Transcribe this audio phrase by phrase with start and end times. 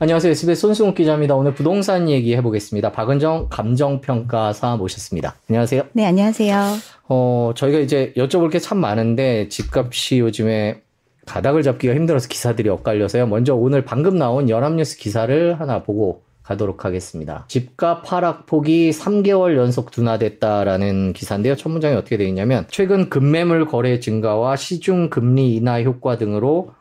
[0.00, 0.32] 안녕하세요.
[0.32, 1.36] SBS 손승욱 기자입니다.
[1.36, 2.90] 오늘 부동산 얘기 해보겠습니다.
[2.90, 5.36] 박은정 감정평가사 모셨습니다.
[5.48, 5.84] 안녕하세요.
[5.92, 6.56] 네, 안녕하세요.
[7.08, 10.82] 어, 저희가 이제 여쭤볼 게 참 많은데 집값이 요즘에
[11.26, 13.28] 가닥을 잡기가 힘들어서 기사들이 엇갈려서요.
[13.28, 17.44] 먼저 오늘 방금 나온 연합뉴스 기사를 하나 보고 가도록 하겠습니다.
[17.46, 21.54] 집값 하락폭이 3개월 연속 둔화됐다라는 기사인데요.
[21.54, 26.72] 첫 문장이 어떻게 되어 있냐면 최근 급매물 거래 증가와 시중 금리 인하 효과 등으로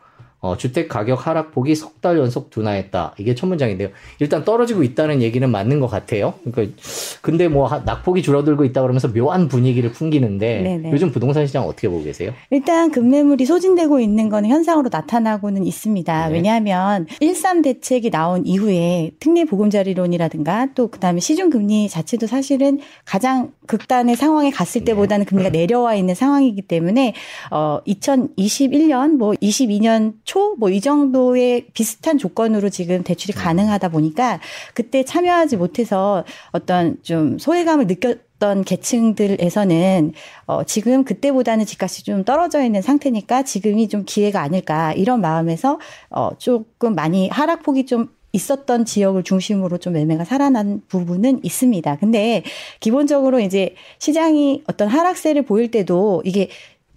[0.43, 3.15] 어, 주택 가격 하락폭이 석 달 연속 둔화했다.
[3.17, 3.87] 이게 첫 문장인데요.
[4.19, 6.33] 일단 떨어지고 있다는 얘기는 맞는 것 같아요.
[6.43, 6.75] 그러니까
[7.21, 10.91] 근데 뭐 낙폭이 줄어들고 있다 그러면서 묘한 분위기를 풍기는데 네네.
[10.91, 12.33] 요즘 부동산 시장 어떻게 보고 계세요?
[12.49, 16.27] 일단 급매물이 소진되고 있는 건 현상으로 나타나고는 있습니다.
[16.27, 16.33] 네.
[16.33, 24.17] 왜냐하면 1.3 대책이 나온 이후에 특례 보금자리론이라든가 또 그다음에 시중 금리 자체도 사실은 가장 극단의
[24.17, 24.85] 상황에 갔을 네.
[24.91, 27.13] 때보다는 금리가 내려와 있는 상황이기 때문에
[27.49, 33.39] 어 2021년 뭐 22년 초뭐 이 정도의 비슷한 조건으로 지금 대출이 네.
[33.39, 34.39] 가능하다 보니까
[34.73, 40.13] 그때 참여하지 못해서 어떤 좀 소외감을 느꼈던 계층들에서는
[40.47, 46.31] 어 지금 그때보다는 집값이 좀 떨어져 있는 상태니까 지금이 좀 기회가 아닐까 이런 마음에서 어
[46.39, 51.97] 조금 많이 하락폭이 좀 있었던 지역을 중심으로 좀 매매가 살아난 부분은 있습니다.
[51.97, 52.41] 근데
[52.79, 56.49] 기본적으로 이제 시장이 어떤 하락세를 보일 때도 이게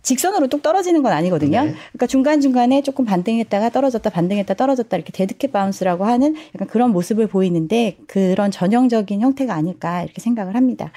[0.06, 1.64] 직선으로 뚝 떨어지는 건 아니거든요.
[1.64, 1.74] 네.
[1.88, 7.26] 그러니까 중간중간에 조금 반등했다가 떨어졌다 반등했다 떨어졌다 이렇게 dead cat bounce라고 하는 약간 그런 모습을
[7.26, 10.92] 보이는데 그런 전형적인 형태가 아닐까 이렇게 생각을 합니다.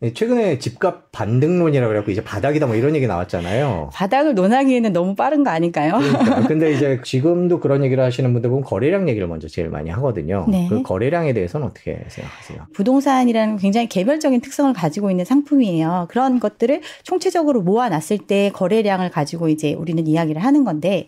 [0.00, 3.90] 네, 최근에 집값 반등론이라고 그래갖고 이제 바닥이다 뭐 이런 얘기 나왔잖아요.
[3.92, 5.98] 바닥을 논하기에는 너무 빠른 거 아닐까요?
[5.98, 6.42] 그러니까.
[6.48, 10.46] 근데 이제 지금도 그런 얘기를 하시는 분들 보면 거래량 얘기를 먼저 제일 많이 하거든요.
[10.48, 10.66] 네.
[10.68, 12.66] 그 거래량에 대해서는 어떻게 생각하세요?
[12.74, 16.08] 부동산이라는 굉장히 개별적인 특성을 가지고 있는 상품이에요.
[16.10, 21.06] 그런 것들을 총체적으로 모아놨을 때 거래량을 가지고 이제 우리는 이야기를 하는 건데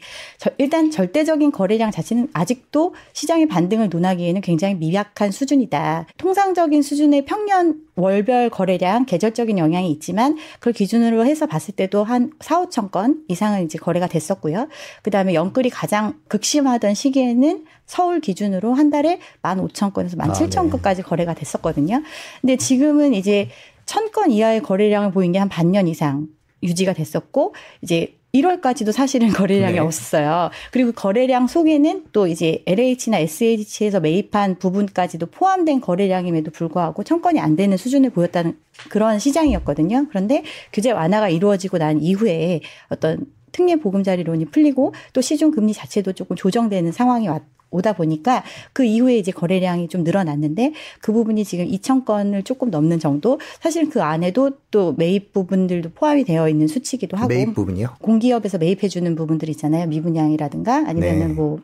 [0.59, 6.07] 일단 절대적인 거래량 자체는 아직도 시장의 반등을 논하기에는 굉장히 미약한 수준이다.
[6.19, 12.33] 통상적인 수준의 평년 월별 거래 량 계절적인 영향이 있지만 그걸 기준으로 해서 봤을 때도 한
[12.41, 14.69] 4, 5천 건 이상은 이제 거래가 됐었고요.
[15.03, 21.03] 그다음에 연끌이 가장 극심하던 시기에는 서울 기준으로 한 달에 15,000건에서 17,000건까지 아, 네.
[21.03, 22.03] 거래가 됐었거든요.
[22.41, 23.49] 근데 지금은 이제
[23.87, 26.27] 1,000건 이하의 거래량을 보인 게 한 반년 이상
[26.63, 29.79] 유지가 됐었고 이제 1월까지도 사실은 거래량이 네.
[29.79, 30.51] 없었어요.
[30.71, 37.77] 그리고 거래량 속에는 또 이제 LH나 SH에서 매입한 부분까지도 포함된 거래량임에도 불구하고 천건이 안 되는
[37.77, 38.59] 수준을 보였다는
[38.91, 40.07] 그런 시장이었거든요.
[40.09, 40.43] 그런데
[40.73, 46.93] 규제 완화가 이루어지고 난 이후에 어떤 특례 보금자리론이 풀리고 또 시중 금리 자체도 조금 조정되는
[46.93, 52.43] 상황이 왔, 오다 보니까 그 이후에 이제 거래량이 좀 늘어났는데 그 부분이 지금 2천 건을
[52.43, 53.41] 조금 넘는 정도.
[53.61, 57.29] 사실 그 안에도 또 매입 부분들도 포함이 되어 있는 수치기도 하고.
[57.29, 57.97] 매입 부분이요?
[58.01, 59.87] 공기업에서 매입해 주는 부분들 있잖아요.
[59.87, 61.35] 미분양이라든가 아니면은 네.
[61.35, 61.61] 뭐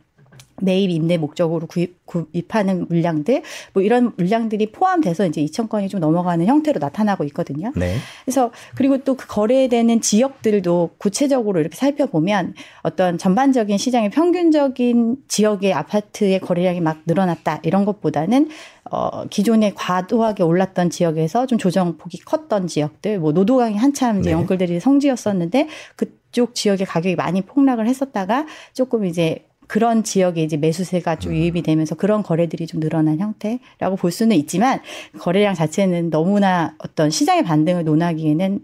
[0.62, 3.42] 매입 임대 목적으로 구입, 구입하는 물량들
[3.72, 7.72] 뭐 이런 물량들이 포함돼서 이제 2천 건이 좀 넘어가는 형태로 나타나고 있거든요.
[7.76, 7.96] 네.
[8.24, 16.40] 그래서 그리고 또 그 거래되는 지역들도 구체적으로 이렇게 살펴보면 어떤 전반적인 시장의 평균적인 지역의 아파트의
[16.40, 18.48] 거래량이 막 늘어났다 이런 것보다는
[18.90, 24.32] 어 기존에 과도하게 올랐던 지역에서 좀 조정폭이 컸던 지역들 뭐 노도강이 한참 이제 네.
[24.32, 31.34] 연끌들이 성지였었는데 그쪽 지역의 가격이 많이 폭락을 했었다가 조금 이제 그런 지역에 이제 매수세가 좀
[31.34, 31.62] 유입이 음.
[31.62, 34.80] 되면서 그런 거래들이 좀 늘어난 형태라고 볼 수는 있지만
[35.18, 38.60] 거래량 자체는 너무나 어떤 시장의 반등을 논하기에는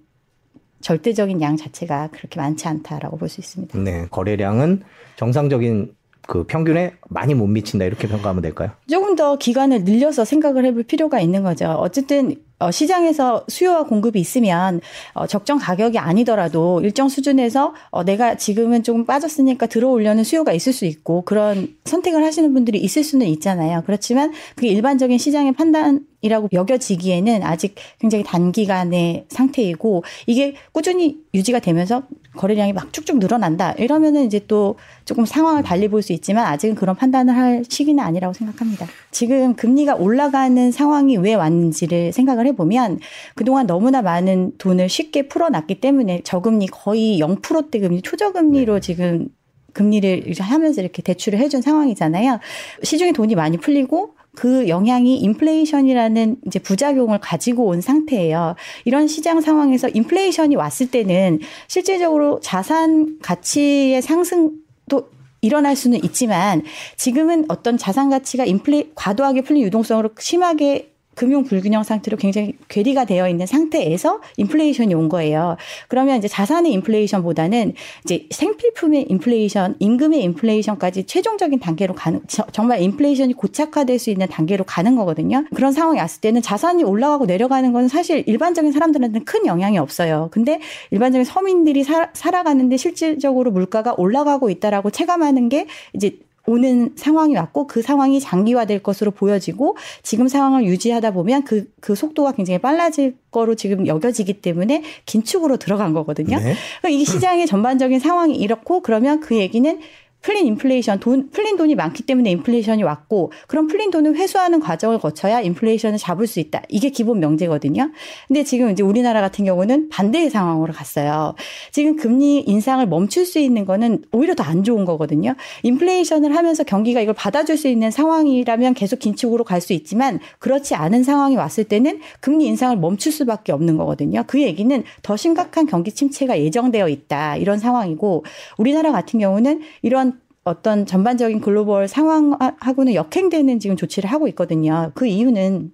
[0.83, 3.79] 절대적인 양 자체가 그렇게 많지 않다라고 볼 수 있습니다.
[3.79, 4.83] 네, 거래량은
[5.17, 5.95] 정상적인
[6.29, 8.71] 그 평균에 많이 못 미친다 이렇게 평가하면 될까요?
[8.87, 11.71] 조금 더 기간을 늘려서 생각을 해볼 필요가 있는 거죠.
[11.71, 14.83] 어쨌든 어, 시장에서 수요와 공급이 있으면
[15.15, 20.85] 어, 적정 가격이 아니더라도 일정 수준에서 어, 내가 지금은 조금 빠졌으니까 들어오려는 수요가 있을 수
[20.85, 23.83] 있고 그런 선택을 하시는 분들이 있을 수는 있잖아요.
[23.87, 32.03] 그렇지만 그게 일반적인 시장의 판단이라고 여겨지기에는 아직 굉장히 단기간의 상태이고 이게 꾸준히 유지가 되면서
[32.39, 36.95] 거래량이 막 쭉쭉 늘어난다 이러면은 이제 또 조금 상황을 달리 볼 수 있지만 아직은 그런
[36.97, 38.87] 판단을 할 시기는 아니라고 생각합니다.
[39.11, 43.01] 지금 금리가 올라가는 상황이 왜 왔는지를 생각을 해보면
[43.35, 48.81] 그동안 너무나 많은 돈을 쉽게 풀어놨기 때문에 저금리 거의 0%대 금리, 초저금리로 네.
[48.81, 49.29] 지금
[49.73, 52.39] 금리를 하면서 이렇게 대출을 해준 상황이잖아요.
[52.83, 58.55] 시중에 돈이 많이 풀리고 그 영향이 인플레이션이라는 이제 부작용을 가지고 온 상태예요.
[58.85, 66.63] 이런 시장 상황에서 인플레이션이 왔을 때는 실제적으로 자산 가치의 상승도 일어날 수는 있지만
[66.97, 73.29] 지금은 어떤 자산 가치가 인플레 과도하게 풀린 유동성으로 심하게 금융 불균형 상태로 굉장히 괴리가 되어
[73.29, 75.57] 있는 상태에서 인플레이션이 온 거예요.
[75.89, 77.75] 그러면 이제 자산의 인플레이션보다는
[78.05, 82.21] 이제 생필품의 인플레이션, 임금의 인플레이션까지 최종적인 단계로 가는
[82.53, 85.45] 정말 인플레이션이 고착화될 수 있는 단계로 가는 거거든요.
[85.57, 90.29] 그런 상황이 왔을 때는 자산이 올라가고 내려가는 건 사실 일반적인 사람들한테는 큰 영향이 없어요.
[90.31, 90.61] 근데
[90.93, 97.83] 일반적인 서민들이 사, 살아가는데 실질적으로 물가가 올라가고 있다라고 체감하는 게 이제 오는 상황이 왔고 그
[97.83, 103.87] 상황이 장기화될 것으로 보여지고 지금 상황을 유지하다 보면 그, 그 속도가 굉장히 빨라질 거로 지금
[103.87, 106.39] 여겨지기 때문에 긴축으로 들어간 거거든요.
[106.39, 106.55] 네.
[106.81, 109.79] 그러니까 이 시장의 전반적인 상황이 이렇고 그러면 그 얘기는
[110.21, 115.41] 풀린 인플레이션, 돈, 풀린 돈이 많기 때문에 인플레이션이 왔고, 그럼 풀린 돈을 회수하는 과정을 거쳐야
[115.41, 116.63] 인플레이션을 잡을 수 있다.
[116.69, 117.93] 이게 기본 명제거든요.
[118.27, 121.35] 근데 지금 이제 우리나라 같은 경우는 반대의 상황으로 갔어요.
[121.71, 125.35] 지금 금리 인상을 멈출 수 있는 거는 오히려 더 안 좋은 거거든요.
[125.63, 131.03] 인플레이션을 하면서 경기가 이걸 받아줄 수 있는 상황이라면 계속 긴축으로 갈 수 있지만, 그렇지 않은
[131.03, 134.25] 상황이 왔을 때는 금리 인상을 멈출 수밖에 없는 거거든요.
[134.27, 137.37] 그 얘기는 더 심각한 경기 침체가 예정되어 있다.
[137.37, 138.25] 이런 상황이고,
[138.57, 140.08] 우리나라 같은 경우는 이런
[140.49, 144.91] 어떤 전반적인 글로벌 상황하고는 역행되는 지금 조치를 하고 있거든요.
[144.95, 145.73] 그 이유는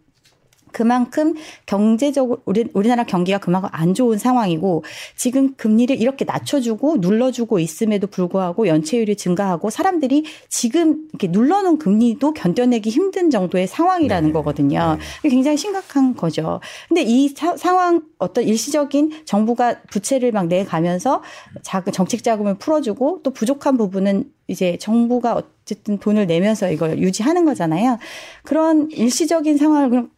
[0.75, 1.35] 그만큼
[1.67, 4.83] 경제적으로 우리, 우리나라 경기가 그만큼 안 좋은 상황이고
[5.17, 12.91] 지금 금리를 이렇게 낮춰주고 눌러주고 있음에도 불구하고 연체율이 증가하고 사람들이 지금 이렇게 눌러놓은 금리도 견뎌내기
[12.91, 14.33] 힘든 정도의 상황이라는 네.
[14.33, 14.99] 거거든요.
[15.23, 15.29] 네.
[15.31, 16.61] 굉장히 심각한 거죠.
[16.89, 21.23] 근데 이 사, 상황 어떤 일시적인 정부가 부채를 막 내가면서
[21.63, 27.99] 자금 정책 자금을 풀어주고 또 부족한 부분은 이제 정부가 어쨌든 돈을 내면서 이걸 유지하는 거잖아요.
[28.43, 30.11] 그런 일시적인 상황을 그럼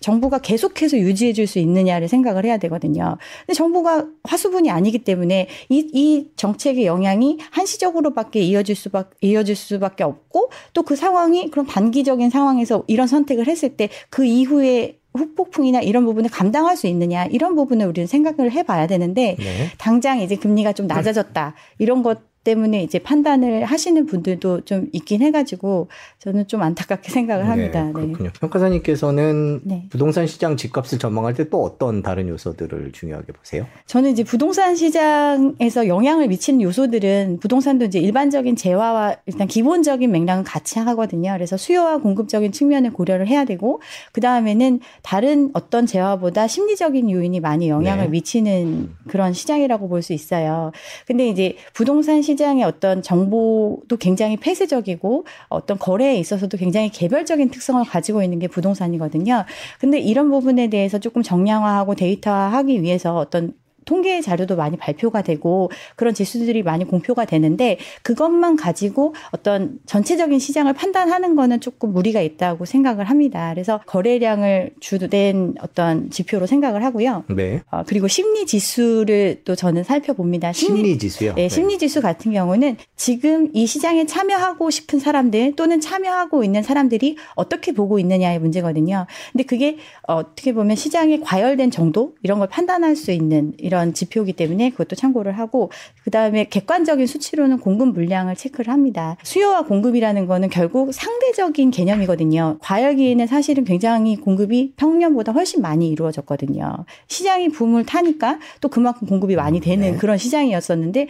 [0.00, 3.16] 정부가 계속해서 유지해 줄 수 있느냐를 생각을 해야 되거든요.
[3.40, 10.50] 근데 정부가 화수분이 아니기 때문에 이, 이 정책의 영향이 한시적으로밖에 이어질 수밖에, 이어질 수밖에 없고
[10.72, 16.30] 또 그 상황이 그런 단기적인 상황에서 이런 선택을 했을 때 그 이후에 후폭풍이나 이런 부분을
[16.30, 19.70] 감당할 수 있느냐 이런 부분을 우리는 생각을 해봐야 되는데 네.
[19.78, 25.88] 당장 이제 금리가 좀 낮아졌다 이런 것 때문에 이제 판단을 하시는 분들도 좀 있긴 해가지고
[26.20, 27.84] 저는 좀 안타깝게 생각을 네, 합니다.
[27.84, 28.30] 네, 그렇군요.
[28.30, 28.40] 네.
[28.40, 29.86] 평가사님께서는 네.
[29.90, 33.66] 부동산 시장 집값을 전망할 때 또 어떤 다른 요소들을 중요하게 보세요?
[33.86, 40.78] 저는 이제 부동산 시장에서 영향을 미치는 요소들은 부동산도 이제 일반적인 재화와 일단 기본적인 맥락은 같이
[40.78, 41.32] 하거든요.
[41.32, 43.80] 그래서 수요와 공급적인 측면을 고려를 해야 되고
[44.12, 48.10] 그 다음에는 다른 어떤 재화보다 심리적인 요인이 많이 영향을 네.
[48.10, 50.72] 미치는 그런 시장이라고 볼 수 있어요.
[51.06, 57.82] 근데 이제 부동산 시 장의 어떤 정보도 굉장히 폐쇄적이고 어떤 거래에 있어서도 굉장히 개별적인 특성을
[57.84, 59.44] 가지고 있는 게 부동산이거든요.
[59.78, 63.54] 근데 이런 부분에 대해서 조금 정량화하고 데이터화하기 위해서 어떤
[63.84, 70.72] 통계 자료도 많이 발표가 되고 그런 지수들이 많이 공표가 되는데 그것만 가지고 어떤 전체적인 시장을
[70.72, 73.50] 판단하는 거는 조금 무리가 있다고 생각을 합니다.
[73.52, 77.24] 그래서 거래량을 주된 어떤 지표로 생각을 하고요.
[77.28, 77.62] 네.
[77.70, 80.52] 어, 그리고 심리 지수를 또 저는 살펴봅니다.
[80.52, 81.34] 심리, 심리 지수요?
[81.34, 87.16] 네, 심리 지수 같은 경우는 지금 이 시장에 참여하고 싶은 사람들 또는 참여하고 있는 사람들이
[87.34, 89.06] 어떻게 보고 있느냐의 문제거든요.
[89.32, 94.70] 근데 그게 어떻게 보면 시장에 과열된 정도 이런 걸 판단할 수 있는 이런 지표이기 때문에
[94.70, 95.70] 그것도 참고를 하고
[96.02, 99.16] 그다음에 객관적인 수치로는 공급 물량을 체크를 합니다.
[99.22, 102.58] 수요와 공급이라는 거는 결국 상대적인 개념이거든요.
[102.60, 106.84] 과열기에는 사실은 굉장히 공급이 평년보다 훨씬 많이 이루어졌거든요.
[107.06, 109.96] 시장이 붐을 타니까 또 그만큼 공급이 많이 되는 네.
[109.96, 111.06] 그런 시장이었었는데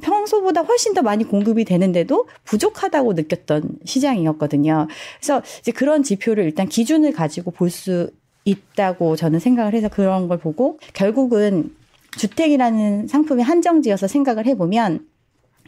[0.00, 4.88] 평소보다 훨씬 더 많이 공급이 되는데도 부족하다고 느꼈던 시장이었거든요.
[5.20, 8.10] 그래서 이제 그런 지표를 일단 기준을 가지고 볼 수
[8.44, 11.74] 있다고 저는 생각을 해서 그런 걸 보고 결국은
[12.16, 15.06] 주택이라는 상품이 한정지어서 생각을 해보면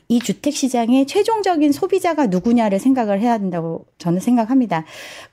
[0.08, 4.84] 이 주택 시장의 최종적인 소비자가 누구냐를 생각을 해야 된다고 저는 생각합니다.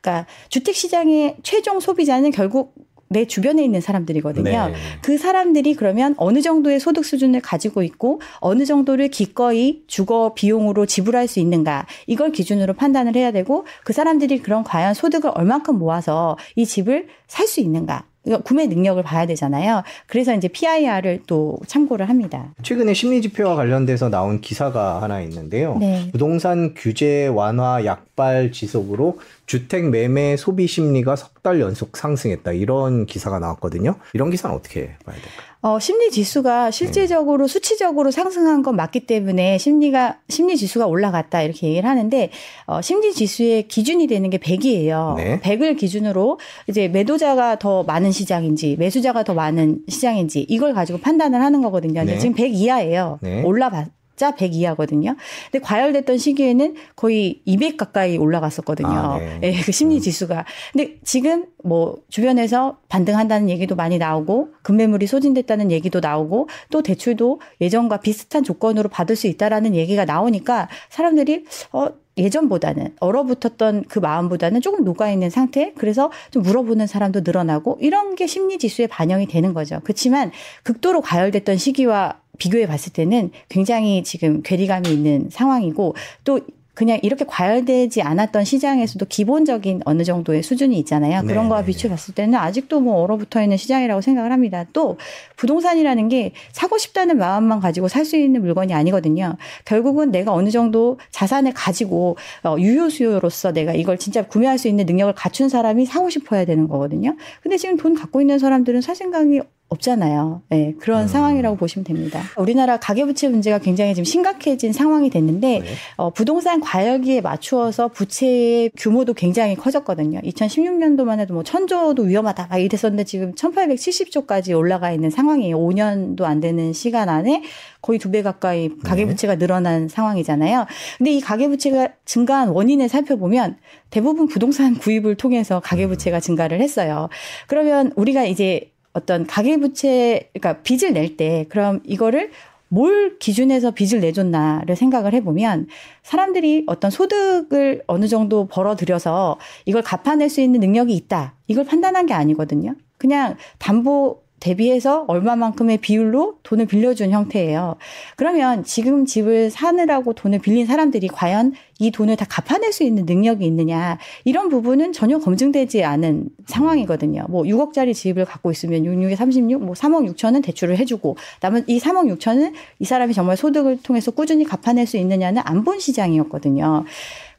[0.02, 2.74] 그러니까 주택 시장의 최종 소비자는 결국
[3.14, 4.44] 내 주변에 있는 사람들이거든요.
[4.68, 4.74] 네.
[5.02, 11.28] 그 사람들이 그러면 어느 정도의 소득 수준을 가지고 있고 어느 정도를 기꺼이 주거 비용으로 지불할
[11.30, 16.66] 수 있는가 이걸 기준으로 판단을 해야 되고 그 사람들이 그런 과연 소득을 얼만큼 모아서 이
[16.66, 18.06] 집을 살 수 있는가
[18.44, 19.84] 구매 능력을 봐야 되잖아요.
[20.08, 22.54] 그래서 이제 PIR을 또 참고를 합니다.
[22.62, 25.78] 최근에 심리 지표와 관련돼서 나온 기사가 하나 있는데요.
[25.80, 26.10] 네.
[26.12, 32.54] 부동산 규제 완화 약발 지속으로 주택 매매 소비 심리가 석 달 연속 상승했다.
[32.54, 33.96] 이런 기사가 나왔거든요.
[34.14, 35.53] 이런 기사는 어떻게 봐야 될까요?
[35.64, 37.52] 어, 심리 지수가 실제적으로 네.
[37.52, 42.30] 수치적으로 상승한 건 맞기 때문에 심리가 심리 지수가 올라갔다 이렇게 얘기를 하는데
[42.66, 45.16] 어, 심리 지수의 기준이 되는 게 100이에요.
[45.16, 45.40] 네.
[45.40, 51.62] 100을 기준으로 이제 매도자가 더 많은 시장인지 매수자가 더 많은 시장인지 이걸 가지고 판단을 하는
[51.62, 52.04] 거거든요.
[52.04, 52.20] 네.
[52.20, 53.20] 지금 100 이하예요.
[53.22, 53.42] 네.
[53.44, 55.16] 올라봤 100 자 100 이하거든요.
[55.52, 58.88] 근데 과열됐던 시기에는 거의 200 가까이 올라갔었거든요.
[58.88, 59.40] 아, 네.
[59.40, 60.00] 네, 그 심리 음.
[60.00, 60.46] 지수가.
[60.72, 67.98] 근데 지금 뭐 주변에서 반등한다는 얘기도 많이 나오고 급매물이 소진됐다는 얘기도 나오고 또 대출도 예전과
[67.98, 75.30] 비슷한 조건으로 받을 수 있다라는 얘기가 나오니까 사람들이 어 예전보다는 얼어붙었던 그 마음보다는 조금 녹아있는
[75.30, 75.74] 상태.
[75.78, 79.80] 그래서 좀 물어보는 사람도 늘어나고 이런 게 심리 지수에 반영이 되는 거죠.
[79.84, 80.32] 그렇지만
[80.64, 86.40] 극도로 과열됐던 시기와 비교해 봤을 때는 굉장히 지금 괴리감이 있는 상황이고 또
[86.74, 91.22] 그냥 이렇게 과열되지 않았던 시장에서도 기본적인 어느 정도의 수준이 있잖아요.
[91.22, 91.50] 그런 네.
[91.50, 94.66] 거와 비추어 봤을 때는 아직도 뭐 얼어붙어 있는 시장이라고 생각을 합니다.
[94.74, 94.98] 또
[95.38, 99.38] 부동산이라는 게 사고 싶다는 마음만 가지고 살 수 있는 물건이 아니거든요.
[99.64, 104.86] 결국은 내가 어느 정도 자산을 가지고 어, 유효 수요로서 내가 이걸 진짜 구매할 수 있는
[104.86, 107.16] 능력을 갖춘 사람이 사고 싶어야 되는 거거든요.
[107.42, 109.40] 근데 지금 돈 갖고 있는 사람들은 살 생각이
[109.74, 110.42] 없잖아요.
[110.50, 111.08] 네, 그런 음.
[111.08, 112.22] 상황이라고 보시면 됩니다.
[112.38, 115.66] 우리나라 가계부채 문제가 굉장히 지금 심각해진 상황이 됐는데 네.
[115.98, 120.20] 어, 부동산 과열기에 맞추어서 부채의 규모도 굉장히 커졌거든요.
[120.22, 125.58] 2016년도만 해도 뭐 천조도 위험하다 막 이랬었는데 지금 1870조까지 올라가 있는 상황이에요.
[125.58, 127.44] 5년도 안 되는 시간 안에
[127.82, 129.40] 거의 두 배 가까이 가계부채가 네.
[129.40, 130.68] 늘어난 상황이잖아요.
[131.00, 133.58] 근데 이 가계부채가 증가한 원인을 살펴보면
[133.90, 137.10] 대부분 부동산 구입을 통해서 가계부채가 증가를 했어요.
[137.48, 142.32] 그러면 우리가 이제 어떤 가계부채, 그러니까 빚을 낼 때 그럼 이거를
[142.70, 145.68] 뭘 기준에서 빚을 내줬나를 생각을 해보면
[146.02, 151.36] 사람들이 어떤 소득을 어느 정도 벌어들여서 이걸 갚아낼 수 있는 능력이 있다.
[151.48, 152.74] 이걸 판단한 게 아니거든요.
[152.98, 157.76] 그냥 담보 대비해서 얼마만큼의 비율로 돈을 빌려준 형태예요.
[158.18, 163.46] 그러면 지금 집을 사느라고 돈을 빌린 사람들이 과연 이 돈을 다 갚아낼 수 있는 능력이
[163.46, 167.26] 있느냐 이런 부분은 전혀 검증되지 않은 상황이거든요.
[167.30, 172.18] 뭐 6억짜리 집을 갖고 있으면 66에 36, 뭐 3억 6천은 대출을 해주고 남은 이 3억
[172.18, 176.84] 6천은 이 사람이 정말 소득을 통해서 꾸준히 갚아낼 수 있느냐는 안 본 시장이었거든요.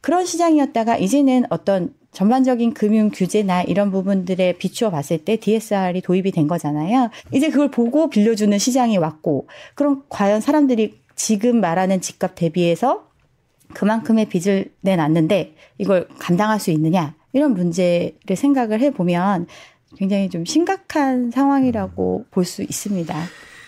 [0.00, 6.48] 그런 시장이었다가 이제는 어떤 전반적인 금융 규제나 이런 부분들에 비추어 봤을 때 DSR이 도입이 된
[6.48, 7.10] 거잖아요.
[7.32, 13.08] 이제 그걸 보고 빌려주는 시장이 왔고, 그럼 과연 사람들이 지금 말하는 집값 대비해서
[13.74, 19.46] 그만큼의 빚을 내놨는데 이걸 감당할 수 있느냐 이런 문제를 생각을 해보면
[19.96, 23.14] 굉장히 좀 심각한 상황이라고 볼 수 있습니다.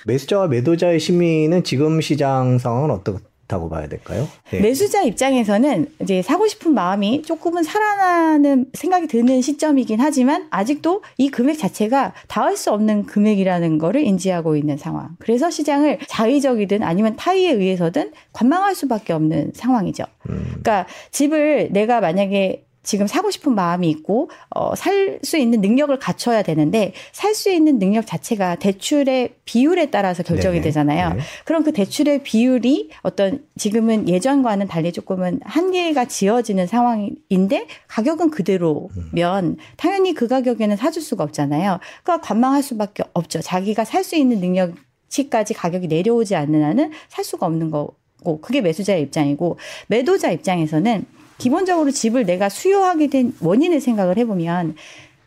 [0.07, 4.29] 매수자와 매도자의 심리는 지금 시장 상황은 어떻, 다고 봐야 될까요?
[4.51, 4.61] 네.
[4.61, 11.59] 매수자 입장에서는 이제 사고 싶은 마음이 조금은 살아나는 생각이 드는 시점이긴 하지만 아직도 이 금액
[11.59, 15.11] 자체가 닿을 수 없는 금액이라는 거를 인지하고 있는 상황.
[15.19, 20.05] 그래서 시장을 자의적이든 아니면 타의에 의해서든 관망할 수밖에 없는 상황이죠.
[20.29, 20.45] 음.
[20.49, 26.43] 그러니까 집을 내가 만약에 지금 사고 싶은 마음이 있고 어, 살 수 있는 능력을 갖춰야
[26.43, 30.63] 되는데 살 수 있는 능력 자체가 대출의 비율에 따라서 결정이 네.
[30.63, 31.15] 되잖아요.
[31.15, 31.21] 네.
[31.45, 40.15] 그럼 그 대출의 비율이 어떤 지금은 예전과는 달리 조금은 한계가 지어지는 상황인데 가격은 그대로면 당연히
[40.15, 41.81] 그 가격에는 사줄 수가 없잖아요.
[42.03, 43.41] 그러니까 관망할 수밖에 없죠.
[43.41, 49.03] 자기가 살 수 있는 능력치까지 가격이 내려오지 않는 한은 살 수가 없는 거고 그게 매수자의
[49.03, 51.05] 입장이고 매도자 입장에서는
[51.39, 54.75] 기본적으로 집을 내가 수요하게 된 원인을 생각을 해보면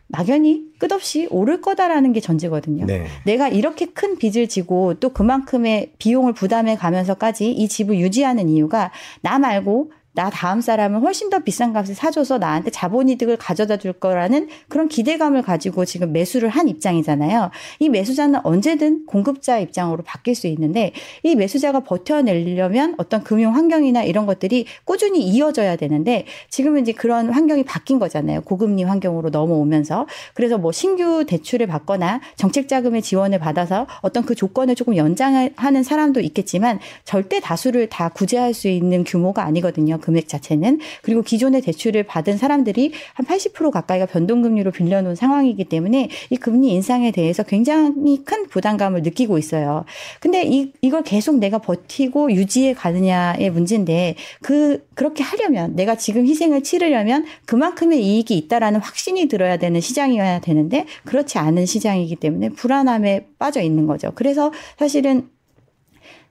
[0.08, 2.84] 막연히 끝없이 오를 거다라는 게 전제거든요.
[2.86, 3.06] 네.
[3.24, 8.90] 내가 이렇게 큰 빚을 지고 또 그만큼의 비용을 부담해 가면서까지 이 집을 유지하는 이유가
[9.20, 14.48] 나 말고 나 다음 사람은 훨씬 더 비싼 값에 사줘서 나한테 자본이득을 가져다 줄 거라는
[14.68, 17.50] 그런 기대감을 가지고 지금 매수를 한 입장이잖아요.
[17.78, 24.26] 이 매수자는 언제든 공급자 입장으로 바뀔 수 있는데 이 매수자가 버텨내려면 어떤 금융 환경이나 이런
[24.26, 28.40] 것들이 꾸준히 이어져야 되는데 지금은 이제 그런 환경이 바뀐 거잖아요.
[28.40, 30.06] 고금리 환경으로 넘어오면서.
[30.34, 36.18] 그래서 뭐 신규 대출을 받거나 정책 자금의 지원을 받아서 어떤 그 조건을 조금 연장하는 사람도
[36.20, 39.99] 있겠지만 절대 다수를 다 구제할 수 있는 규모가 아니거든요.
[40.00, 46.36] 금액 자체는 그리고 기존의 대출을 받은 사람들이 한 80% 가까이가 변동금리로 빌려놓은 상황이기 때문에 이
[46.36, 49.84] 금리 인상에 대해서 굉장히 큰 부담감을 느끼고 있어요.
[50.20, 56.62] 근데 이 이걸 계속 내가 버티고 유지해 가느냐의 문제인데 그 그렇게 하려면 내가 지금 희생을
[56.62, 63.60] 치르려면 그만큼의 이익이 있다라는 확신이 들어야 되는 시장이어야 되는데 그렇지 않은 시장이기 때문에 불안함에 빠져
[63.60, 64.12] 있는 거죠.
[64.14, 65.28] 그래서 사실은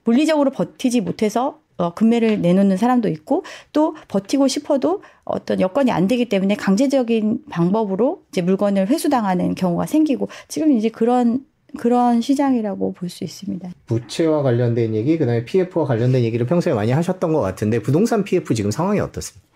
[0.03, 6.25] 물리적으로 버티지 못해서 어, 금매를 내놓는 사람도 있고 또 버티고 싶어도 어떤 여건이 안 되기
[6.25, 11.45] 때문에 강제적인 방법으로 이제 물건을 회수당하는 경우가 생기고 지금 이제 그런
[11.77, 13.69] 그런 시장이라고 볼 수 있습니다.
[13.85, 18.71] 부채와 관련된 얘기, 그다음에 PF와 관련된 얘기를 평소에 많이 하셨던 것 같은데 부동산 PF 지금
[18.71, 19.47] 상황이 어떻습니까?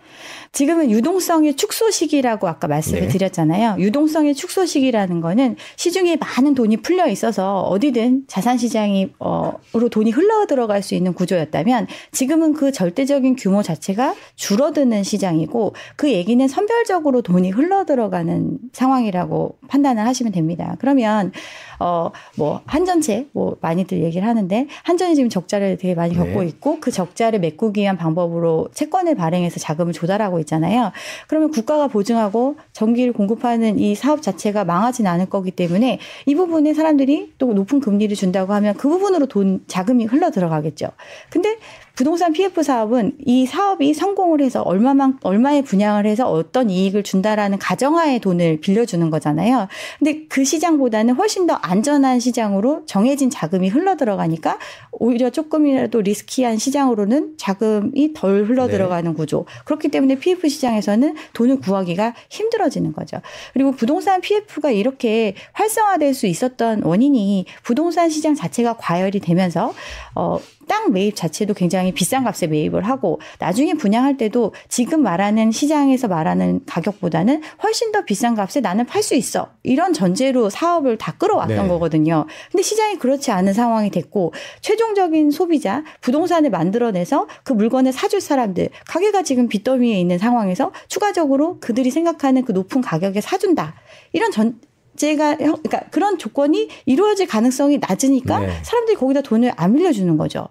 [0.53, 3.07] 지금은 유동성의 축소 시기라고 아까 말씀을 네.
[3.07, 3.75] 드렸잖아요.
[3.79, 10.45] 유동성의 축소 시기라는 거는 시중에 많은 돈이 풀려 있어서 어디든 자산 시장이 어로 돈이 흘러
[10.45, 17.49] 들어갈 수 있는 구조였다면 지금은 그 절대적인 규모 자체가 줄어드는 시장이고 그 얘기는 선별적으로 돈이
[17.49, 20.75] 흘러 들어가는 상황이라고 판단을 하시면 됩니다.
[20.77, 21.31] 그러면
[21.79, 26.47] 어뭐 한전체 뭐 많이들 얘기를 하는데 한전이 지금 적자를 되게 많이 겪고 네.
[26.47, 30.91] 있고 그 적자를 메꾸기 위한 방법으로 채권을 발행해서 자금을 조달하고 있잖아요.
[31.27, 37.33] 그러면 국가가 보증하고 전기를 공급하는 이 사업 자체가 망하진 않을 거기 때문에 이 부분에 사람들이
[37.37, 40.89] 또 높은 금리를 준다고 하면 그 부분으로 돈 자금이 흘러 들어가겠죠.
[41.29, 41.57] 근데
[41.95, 48.17] 부동산 PF 사업은 이 사업이 성공을 해서 얼마만 얼마의 분양을 해서 어떤 이익을 준다라는 가정하에
[48.17, 49.67] 돈을 빌려주는 거잖아요.
[49.99, 54.57] 근데 그 시장보다는 훨씬 더 안전한 시장으로 정해진 자금이 흘러 들어가니까
[54.99, 58.73] 오히려 조금이라도 리스키한 시장으로는 자금이 덜 흘러 네.
[58.73, 59.45] 들어가는 구조.
[59.65, 63.17] 그렇기 때문에 PF 시장에서는 돈을 구하기가 힘들어지는 거죠.
[63.53, 69.73] 그리고 부동산 PF가 이렇게 활성화될 수 있었던 원인이 부동산 시장 자체가 과열이 되면서
[70.15, 76.07] 어, 땅 매입 자체도 굉장히 비싼 값에 매입을 하고 나중에 분양할 때도 지금 말하는 시장에서
[76.07, 79.49] 말하는 가격보다는 훨씬 더 비싼 값에 나는 팔 수 있어.
[79.63, 81.67] 이런 전제로 사업을 다 끌어왔던 네.
[81.67, 82.25] 거거든요.
[82.51, 88.69] 근데 시장이 그렇지 않은 상황이 됐고 최종 적인 소비자 부동산을 만들어내서 그 물건을 사줄 사람들
[88.87, 93.75] 가게가 지금 빚더미에 있는 상황에서 추가적으로 그들이 생각하는 그 높은 가격에 사준다.
[94.11, 94.59] 이런 전
[94.95, 98.63] 제가 그러니까 그런 조건이 이루어질 가능성이 낮으니까 네.
[98.63, 100.47] 사람들이 거기다 돈을 안 빌려주는 거죠.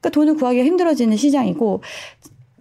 [0.00, 1.82] 그러니까 돈을 구하기가 힘들어지는 시장이고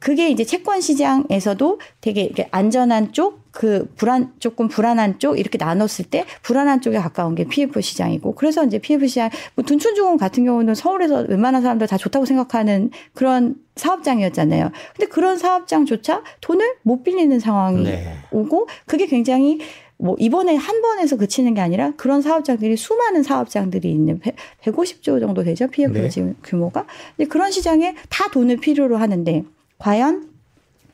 [0.03, 6.25] 그게 이제 채권 시장에서도 되게 안전한 쪽, 그 불안 조금 불안한 쪽 이렇게 나눴을 때
[6.41, 11.27] 불안한 쪽에 가까운 게 PF 시장이고 그래서 이제 PF 시장 뭐 둔촌중공 같은 경우는 서울에서
[11.29, 14.71] 웬만한 사람들 다 좋다고 생각하는 그런 사업장이었잖아요.
[14.93, 18.17] 근데 그런 사업장조차 돈을 못 빌리는 상황이 네.
[18.31, 19.59] 오고 그게 굉장히
[19.95, 25.45] 뭐 이번에 한 번에서 그치는 게 아니라 그런 사업장들이 수많은 사업장들이 있는 100, 150조 정도
[25.45, 26.09] 되죠 PF 네.
[26.09, 29.45] 지금 규모가 근데 그런 시장에 다 돈을 필요로 하는데
[29.83, 30.29] 과연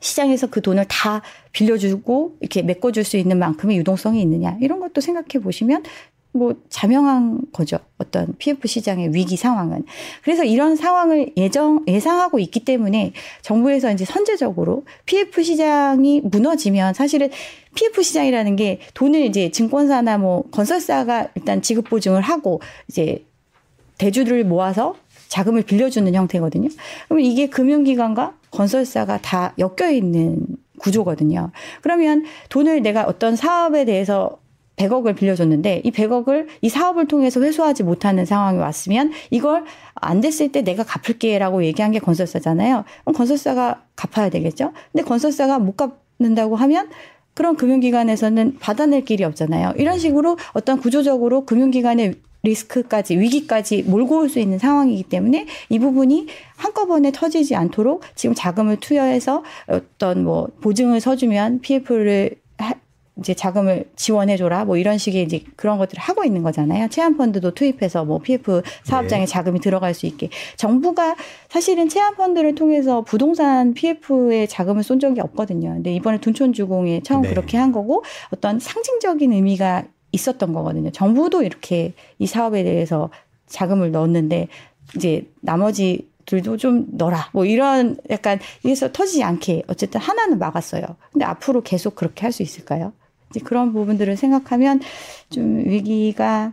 [0.00, 4.58] 시장에서 그 돈을 다 빌려주고 이렇게 메꿔줄 수 있는 만큼의 유동성이 있느냐?
[4.60, 5.84] 이런 것도 생각해 보시면
[6.32, 7.78] 뭐 자명한 거죠.
[7.98, 9.84] 어떤 PF 시장의 위기 상황은.
[10.24, 17.30] 그래서 이런 상황을 예정 예상하고 있기 때문에 정부에서 이제 선제적으로 PF 시장이 무너지면 사실은
[17.76, 23.24] PF 시장이라는 게 돈을 이제 증권사나 뭐 건설사가 일단 지급 보증을 하고 이제
[23.98, 24.96] 대주를 모아서
[25.30, 26.68] 자금을 빌려주는 형태거든요.
[27.08, 30.44] 그러면 이게 금융기관과 건설사가 다 엮여 있는
[30.78, 31.52] 구조거든요.
[31.82, 34.38] 그러면 돈을 내가 어떤 사업에 대해서
[34.76, 39.64] 100억을 빌려줬는데 이 100억을 이 사업을 통해서 회수하지 못하는 상황이 왔으면 이걸
[39.94, 42.84] 안 됐을 때 내가 갚을게라고 얘기한 게 건설사잖아요.
[43.04, 44.72] 그럼 건설사가 갚아야 되겠죠.
[44.90, 46.88] 근데 건설사가 못 갚는다고 하면
[47.34, 49.74] 그런 금융기관에서는 받아낼 길이 없잖아요.
[49.76, 56.28] 이런 식으로 어떤 구조적으로 금융기관의 리스크까지 위기까지 몰고 올 수 있는 상황이기 때문에 이 부분이
[56.56, 62.36] 한꺼번에 터지지 않도록 지금 자금을 투여해서 어떤 뭐 보증을 서주면 PF를
[63.20, 66.88] 이제 자금을 지원해줘라 뭐 이런 식의 이제 그런 것들을 하고 있는 거잖아요.
[66.88, 69.26] 체험 펀드도 투입해서 뭐 PF 사업장에 네.
[69.26, 71.16] 자금이 들어갈 수 있게 정부가
[71.48, 75.74] 사실은 체험 펀드를 통해서 부동산 PF에 자금을 쏜 적이 없거든요.
[75.74, 77.28] 근데 이번에 둔촌주공에 처음 네.
[77.28, 80.90] 그렇게 한 거고 어떤 상징적인 의미가 있었던 거거든요.
[80.90, 83.10] 정부도 이렇게 이 사업에 대해서
[83.46, 84.48] 자금을 넣었는데
[84.96, 87.30] 이제 나머지 들도 좀 넣어라.
[87.32, 90.82] 뭐 이런 약간 이래서 터지지 않게 어쨌든 하나는 막았어요.
[91.12, 92.92] 근데 앞으로 계속 그렇게 할 수 있을까요?
[93.30, 94.80] 이제 그런 부분들을 생각하면
[95.30, 96.52] 좀 위기가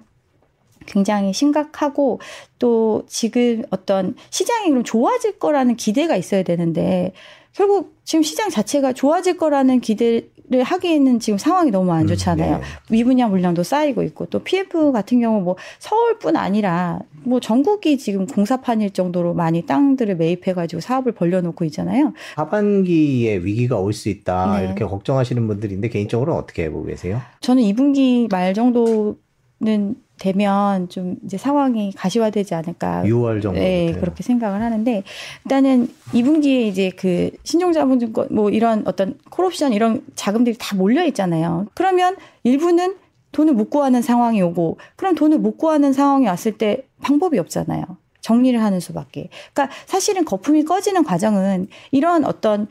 [0.85, 2.19] 굉장히 심각하고
[2.59, 7.13] 또 지금 어떤 시장이 그럼 좋아질 거라는 기대가 있어야 되는데
[7.53, 12.55] 결국 지금 시장 자체가 좋아질 거라는 기대 를 하기에는 지금 상황이 너무 안 좋잖아요.
[12.55, 12.65] 음, 네.
[12.89, 18.91] 미분양 물량도 쌓이고 있고 또 PF 같은 경우 뭐 서울뿐 아니라 뭐 전국이 지금 공사판일
[18.91, 22.13] 정도로 많이 땅들을 매입해가지고 사업을 벌려놓고 있잖아요.
[22.37, 24.65] 하반기에 위기가 올 수 있다 네.
[24.67, 27.19] 이렇게 걱정하시는 분들인데 개인적으로 어떻게 보고 계세요?
[27.41, 33.03] 저는 2분기 말 정도는 되면 좀 이제 상황이 가시화되지 않을까.
[33.03, 33.59] 6월 정도.
[33.59, 35.03] 네, 그렇게 생각을 하는데
[35.45, 41.67] 일단은 2분기에 이제 그 신종자본증권 뭐 이런 어떤 콜옵션 이런 자금들이 다 몰려 있잖아요.
[41.73, 42.95] 그러면 일부는
[43.31, 47.83] 돈을 못 구하는 상황이 오고 그럼 돈을 못 구하는 상황이 왔을 때 방법이 없잖아요.
[48.21, 49.29] 정리를 하는 수밖에.
[49.53, 52.67] 그러니까 사실은 거품이 꺼지는 과정은 이런 어떤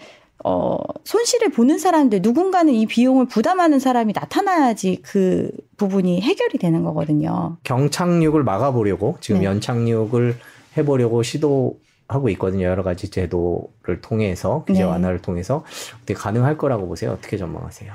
[0.49, 7.57] 어, 손실을 보는 사람들, 누군가는 이 비용을 부담하는 사람이 나타나야지 그 부분이 해결이 되는 거거든요.
[7.65, 9.47] 경착륙을 막아보려고 지금 네.
[9.47, 10.37] 연착륙을
[10.77, 12.67] 해보려고 시도 하고 있거든요.
[12.67, 14.85] 여러 가지 제도를 통해서 규제 네.
[14.85, 15.65] 완화를 통해서
[15.97, 17.11] 어떻게 가능할 거라고 보세요?
[17.11, 17.93] 어떻게 전망하세요?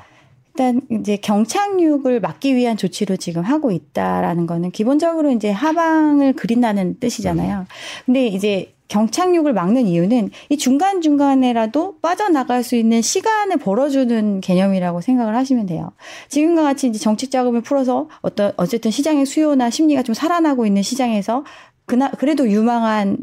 [0.54, 7.66] 일단 이제 경착륙을 막기 위한 조치로 지금 하고 있다라는 거는 기본적으로 이제 하방을 그린다는 뜻이잖아요.
[8.06, 15.66] 근데 이제 경착륙을 막는 이유는 이 중간중간에라도 빠져나갈 수 있는 시간을 벌어주는 개념이라고 생각을 하시면
[15.66, 15.94] 돼요.
[16.28, 21.46] 지금과 같이 이제 정책 자금을 풀어서 어떤, 어쨌든 시장의 수요나 심리가 좀 살아나고 있는 시장에서
[21.86, 23.18] 그나, 그래도 유망한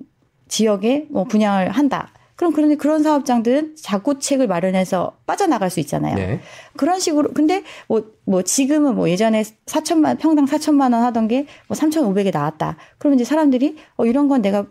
[0.48, 2.08] 지역에 뭐 분양을 한다.
[2.38, 6.14] 그럼 그런데 그런 사업장들은 자구책을 마련해서 빠져나갈 수 있잖아요.
[6.14, 6.40] 네.
[6.76, 12.32] 그런 식으로 근데 뭐뭐 지금은 뭐 예전에 4천만 평당 4천만 원 하던 게 뭐 3,500에
[12.32, 12.76] 나왔다.
[12.98, 14.66] 그러면 이제 사람들이 어 이런 건 내가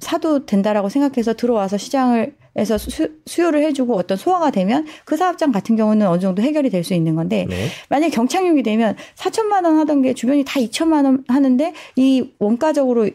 [0.00, 5.74] 사도 된다라고 생각해서 들어와서 시장을 에서 수, 수요를 해주고 어떤 소화가 되면 그 사업장 같은
[5.74, 7.68] 경우는 어느 정도 해결이 될 수 있는 건데 네.
[7.88, 13.08] 만약에 경착륙이 되면 4천만 원 하던 게 주변이 다 2천만 원 하는데 이 원가적으로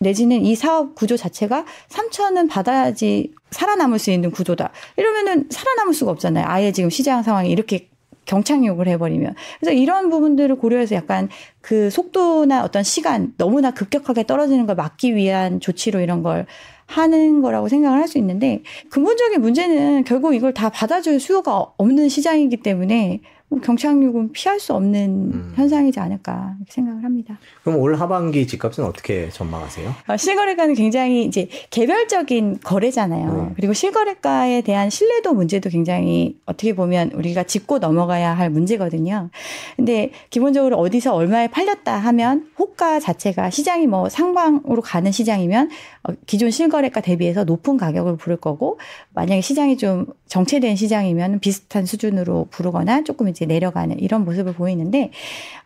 [0.00, 4.70] 내지는 이 사업 구조 자체가 3천은 받아야지 살아남을 수 있는 구조다.
[4.96, 6.44] 이러면은 살아남을 수가 없잖아요.
[6.46, 7.88] 아예 지금 시장 상황이 이렇게
[8.26, 9.34] 경착륙을 해버리면.
[9.58, 11.28] 그래서 이런 부분들을 고려해서 약간
[11.60, 16.46] 그 속도나 어떤 시간 너무나 급격하게 떨어지는 걸 막기 위한 조치로 이런 걸
[16.86, 22.58] 하는 거라고 생각을 할 수 있는데 근본적인 문제는 결국 이걸 다 받아줄 수요가 없는 시장이기
[22.58, 23.28] 때문에 뭐
[23.62, 25.52] 경착륙은 피할 수 없는 음.
[25.56, 27.38] 현상이지 않을까 생각을 합니다.
[27.62, 29.94] 그럼 올 하반기 집값은 어떻게 전망하세요?
[30.06, 33.28] 아, 실거래가는 굉장히 이제 개별적인 거래잖아요.
[33.28, 33.54] 음.
[33.56, 39.30] 그리고 실거래가에 대한 신뢰도 문제도 굉장히 어떻게 보면 우리가 짚고 넘어가야 할 문제거든요.
[39.76, 45.70] 근데 기본적으로 어디서 얼마에 팔렸다 하면 호가 자체가 시장이 뭐 상방으로 가는 시장이면
[46.04, 48.78] 어, 기존 실거래가 대비해서 높은 가격을 부를 거고
[49.14, 55.10] 만약에 시장이 좀 정체된 시장이면 비슷한 수준으로 부르거나 조금 이제 내려가는 이런 모습을 보이는데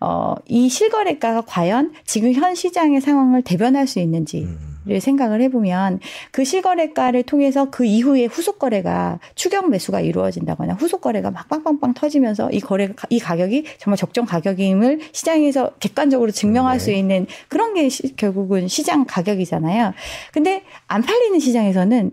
[0.00, 4.72] 어, 이 실거래가가 과연 지금 현 시장의 상황을 대변할 수 있는지 음.
[4.84, 6.00] 를 생각을 해보면
[6.32, 12.50] 그 실거래가를 통해서 그 이후에 후속 거래가 추격 매수가 이루어진다거나 후속 거래가 막 빵빵빵 터지면서
[12.50, 16.84] 이 거래 이 가격이 정말 적정 가격임을 시장에서 객관적으로 증명할 네.
[16.84, 19.92] 수 있는 그런 게 시- 결국은 시장 가격이잖아요.
[20.32, 22.10] 근데 안 팔리는 시장에서는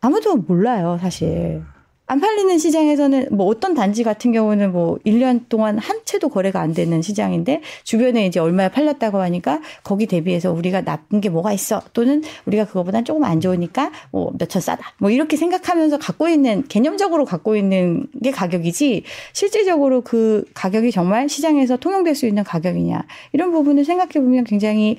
[0.00, 1.64] 아무도 몰라요, 사실.
[2.08, 6.72] 안 팔리는 시장에서는 뭐 어떤 단지 같은 경우는 뭐 1년 동안 한 채도 거래가 안
[6.72, 11.82] 되는 시장인데 주변에 이제 얼마에 팔렸다고 하니까 거기 대비해서 우리가 나쁜 게 뭐가 있어?
[11.92, 14.94] 또는 우리가 그거보단 조금 안 좋으니까 뭐 몇 천 싸다.
[14.98, 21.76] 뭐 이렇게 생각하면서 갖고 있는 개념적으로 갖고 있는 게 가격이지 실질적으로 그 가격이 정말 시장에서
[21.76, 23.04] 통용될 수 있는 가격이냐.
[23.32, 24.96] 이런 부분을 생각해 보면 굉장히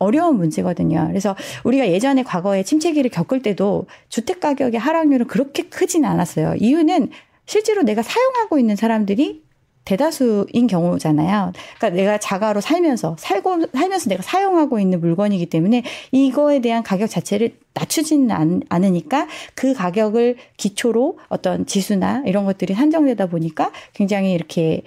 [0.00, 1.06] 어려운 문제거든요.
[1.08, 6.54] 그래서 우리가 예전에 과거에 침체기를 겪을 때도 주택 가격의 하락률은 그렇게 크진 않았어요.
[6.58, 7.10] 이유는
[7.46, 9.42] 실제로 내가 사용하고 있는 사람들이
[9.84, 11.52] 대다수인 경우잖아요.
[11.78, 15.82] 그러니까 내가 자가로 살면서 살고 살면서 내가 사용하고 있는 물건이기 때문에
[16.12, 23.26] 이거에 대한 가격 자체를 낮추지는 않, 않으니까 그 가격을 기초로 어떤 지수나 이런 것들이 산정되다
[23.26, 24.82] 보니까 굉장히 이렇게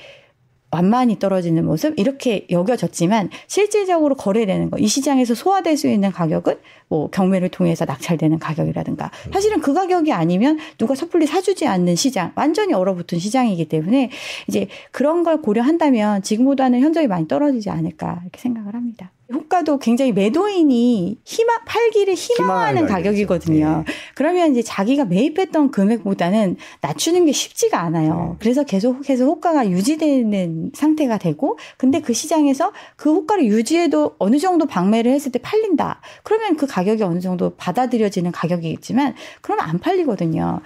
[0.73, 1.93] 완만히 떨어지는 모습?
[1.99, 6.55] 이렇게 여겨졌지만 실질적으로 거래되는 거 이 시장에서 소화될 수 있는 가격은
[6.93, 12.75] 뭐 경매를 통해서 낙찰되는 가격이라든가 사실은 그 가격이 아니면 누가 섣불리 사주지 않는 시장 완전히
[12.75, 14.12] 얼어붙은 시장이기 때문에
[14.47, 19.12] 이제 그런 걸 고려한다면 지금보다는 현저히 많이 떨어지지 않을까 이렇게 생각을 합니다.
[19.34, 23.84] 호가도 굉장히 매도인이 희망 팔기를 희망하는 가격이거든요.
[24.15, 28.32] 그러면 이제 자기가 매입했던 금액보다는 낮추는 게 쉽지가 않아요.
[28.34, 28.38] 네.
[28.39, 35.12] 그래서 계속해서 호가가 유지되는 상태가 되고, 근데 그 시장에서 그 호가를 유지해도 어느 정도 방매를
[35.12, 36.01] 했을 때 팔린다.
[36.21, 40.61] 그러면 그 가격 이 어느 정도 받아들여지는 가격이겠지만, 그러면 안 팔리거든요.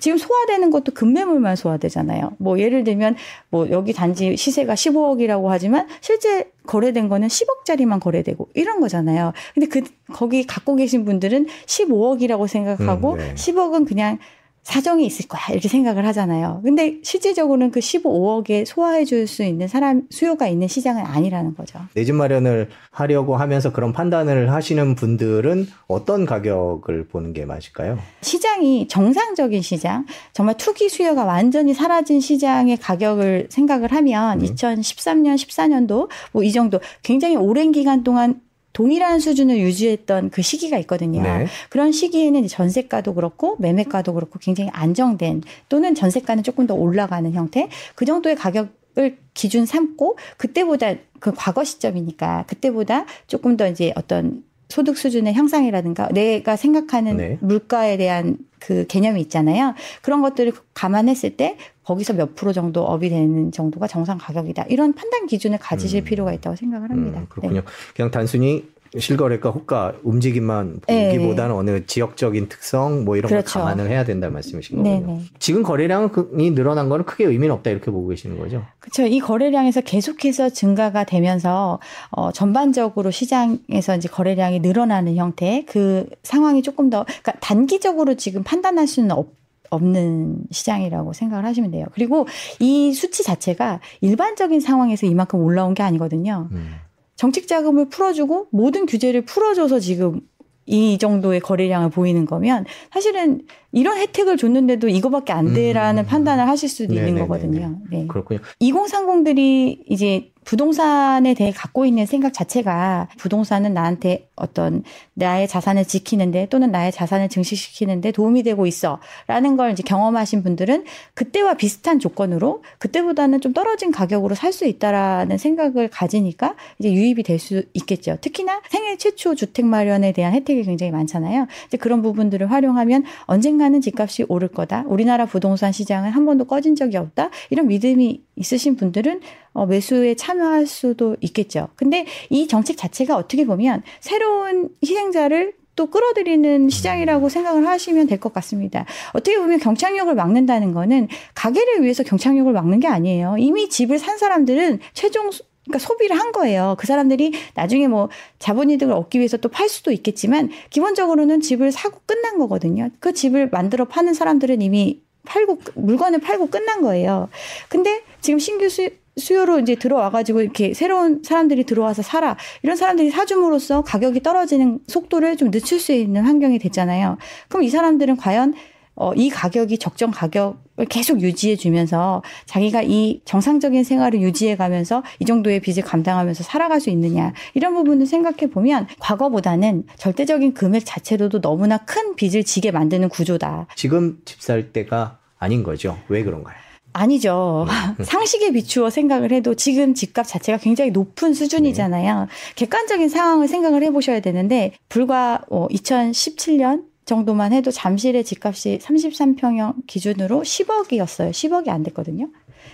[0.00, 2.32] 지금 소화되는 것도 급매물만 소화되잖아요.
[2.38, 3.16] 뭐 예를 들면
[3.50, 9.32] 뭐 여기 단지 시세가 15억이라고 하지만 실제 거래된 거는 10억짜리만 거래되고 이런 거잖아요.
[9.54, 13.34] 근데 그 거기 갖고 계신 분들은 15억이라고 생각하고 음, 네.
[13.34, 14.18] 10억은 그냥
[14.62, 16.60] 사정이 있을 거야 이렇게 생각을 하잖아요.
[16.62, 21.78] 근데 실질적으로는 그 15억에 소화해 줄 수 있는 사람 수요가 있는 시장은 아니라는 거죠.
[21.94, 27.98] 내 집 마련을 하려고 하면서 그런 판단을 하시는 분들은 어떤 가격을 보는 게 맞을까요?
[28.22, 34.46] 시장이 정상적인 시장, 정말 투기 수요가 완전히 사라진 시장의 가격을 생각을 하면 음.
[34.46, 38.40] 2013년, 14년도 뭐 이 정도 굉장히 오랜 기간 동안
[38.80, 41.20] 동일한 수준을 유지했던 그 시기가 있거든요.
[41.20, 41.46] 네.
[41.68, 48.06] 그런 시기에는 전세가도 그렇고 매매가도 그렇고 굉장히 안정된 또는 전세가는 조금 더 올라가는 형태 그
[48.06, 55.34] 정도의 가격을 기준 삼고 그때보다 그 과거 시점이니까 그때보다 조금 더 이제 어떤 소득 수준의
[55.34, 57.38] 향상이라든가 내가 생각하는 네.
[57.42, 59.74] 물가에 대한 그 개념이 있잖아요.
[60.00, 61.58] 그런 것들을 감안했을 때
[61.90, 64.66] 거기서 몇 프로 정도 업이 되는 정도가 정상 가격이다.
[64.68, 66.04] 이런 판단 기준을 가지실 음.
[66.04, 67.18] 필요가 있다고 생각을 합니다.
[67.18, 67.62] 음, 그렇군요.
[67.62, 67.66] 네.
[67.96, 68.64] 그냥 단순히
[68.96, 71.12] 실거래가 호가 움직임만 네.
[71.12, 73.54] 보기보다는 어느 지역적인 특성 뭐 이런 그렇죠.
[73.54, 75.00] 걸 감안을 해야 된다는 말씀이신 거군요.
[75.00, 75.20] 네네.
[75.40, 78.64] 지금 거래량이 늘어난 거는 크게 의미는 없다 이렇게 보고 계시는 거죠?
[78.78, 79.04] 그렇죠.
[79.06, 86.88] 이 거래량에서 계속해서 증가가 되면서 어, 전반적으로 시장에서 이제 거래량이 늘어나는 형태 그 상황이 조금
[86.88, 89.39] 더 그러니까 단기적으로 지금 판단할 수는 없.
[89.70, 91.86] 없는 시장이라고 생각을 하시면 돼요.
[91.92, 92.26] 그리고
[92.58, 96.48] 이 수치 자체가 일반적인 상황에서 이만큼 올라온 게 아니거든요.
[96.52, 96.74] 음.
[97.16, 100.20] 정책 자금을 풀어주고 모든 규제를 풀어줘서 지금
[100.66, 106.06] 이 정도의 거래량을 보이는 거면 사실은 이런 혜택을 줬는데도 이거밖에 안 돼라는 음.
[106.06, 107.26] 판단을 하실 수도 있는 네네네네.
[107.26, 107.78] 거거든요.
[107.90, 108.06] 네.
[108.08, 108.40] 그렇군요.
[108.60, 114.82] 2030들이 이제 부동산에 대해 갖고 있는 생각 자체가 부동산은 나한테 어떤
[115.14, 120.84] 나의 자산을 지키는데 또는 나의 자산을 증식시키는데 도움이 되고 있어 라는 걸 이제 경험하신 분들은
[121.14, 127.38] 그때와 비슷한 조건으로 그때보다는 좀 떨어진 가격으로 살 수 있다라는 생각을 가지니까 이제 유입이 될
[127.38, 128.16] 수 있겠죠.
[128.20, 131.46] 특히나 생애 최초 주택 마련에 대한 혜택이 굉장히 많잖아요.
[131.68, 134.84] 이제 그런 부분들을 활용하면 언젠가 는 집값이 오를 거다.
[134.86, 137.28] 우리나라 부동산 시장은 한 번도 꺼진 적이 없다.
[137.50, 139.20] 이런 믿음이 있으신 분들은
[139.52, 141.68] 어, 매수에 참여할 수도 있겠죠.
[141.76, 148.32] 근데 이 정책 자체가 어떻게 보면 새로운 희생자를 또 끌어들이는 시장이라고 생각을 하시면 될 것
[148.34, 148.84] 같습니다.
[149.12, 153.36] 어떻게 보면 경착륙을 막는다는 거는 가게를 위해서 경착륙을 막는 게 아니에요.
[153.38, 156.74] 이미 집을 산 사람들은 최종 소- 그러니까 소비를 한 거예요.
[156.78, 162.38] 그 사람들이 나중에 뭐 자본이득을 얻기 위해서 또 팔 수도 있겠지만 기본적으로는 집을 사고 끝난
[162.38, 162.88] 거거든요.
[163.00, 167.28] 그 집을 만들어 파는 사람들은 이미 팔고 물건을 팔고 끝난 거예요.
[167.68, 173.82] 근데 지금 신규 수, 수요로 이제 들어와가지고 이렇게 새로운 사람들이 들어와서 사라 이런 사람들이 사줌으로써
[173.82, 177.18] 가격이 떨어지는 속도를 좀 늦출 수 있는 환경이 됐잖아요.
[177.48, 178.54] 그럼 이 사람들은 과연
[178.96, 185.24] 어, 이 가격이 적정 가격을 계속 유지해 주면서 자기가 이 정상적인 생활을 유지해 가면서 이
[185.24, 191.78] 정도의 빚을 감당하면서 살아갈 수 있느냐 이런 부분을 생각해 보면 과거보다는 절대적인 금액 자체로도 너무나
[191.78, 193.66] 큰 빚을 지게 만드는 구조다.
[193.76, 195.96] 지금 집 살 때가 아닌 거죠.
[196.08, 196.56] 왜 그런가요?
[196.92, 197.66] 아니죠.
[198.02, 202.26] 상식에 비추어 생각을 해도 지금 집값 자체가 굉장히 높은 수준이잖아요.
[202.56, 211.30] 객관적인 상황을 생각을 해보셔야 되는데 불과 어, 2017년 정도만 해도 잠실의 집값이 33평형 기준으로 10억이었어요.
[211.32, 212.28] 10억이 안 됐거든요.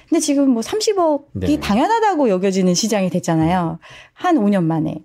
[0.08, 1.58] 근데 지금 뭐 30억이 네.
[1.58, 3.78] 당연하다고 여겨지는 시장이 됐잖아요.
[4.12, 5.02] 한 5년 만에.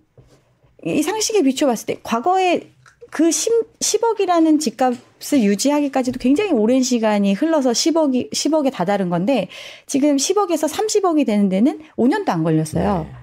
[0.84, 2.72] 이 상식에 비추어 봤을 때 과거에
[3.10, 9.48] 그 10, 10억이라는 집값을 유지하기까지도 굉장히 오랜 시간이 흘러서 10억이 10억에 다다른 건데
[9.86, 13.08] 지금 10억에서 30억이 되는 데는 5년도 안 걸렸어요.
[13.10, 13.16] 네.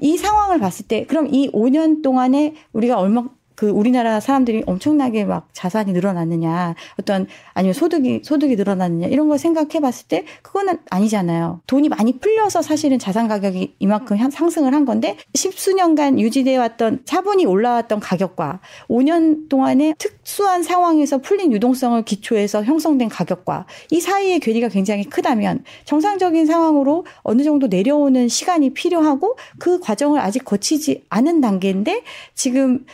[0.00, 5.48] 이 상황을 봤을 때 그럼 이 5년 동안에 우리가 얼마 그 우리나라 사람들이 엄청나게 막
[5.52, 11.62] 자산이 늘어났느냐 어떤 아니면 소득이 소득이 늘어났느냐 이런 걸 생각해 봤을 때 그거는 아니잖아요.
[11.66, 17.46] 돈이 많이 풀려서 사실은 자산 가격이 이만큼 향- 상승을 한 건데 십수년간 유지돼 왔던 차분히
[17.46, 25.04] 올라왔던 가격과 5년 동안의 특수한 상황에서 풀린 유동성을 기초해서 형성된 가격과 이 사이의 괴리가 굉장히
[25.04, 32.02] 크다면 정상적인 상황으로 어느 정도 내려오는 시간이 필요하고 그 과정을 아직 거치지 않은 단계인데
[32.34, 32.84] 지금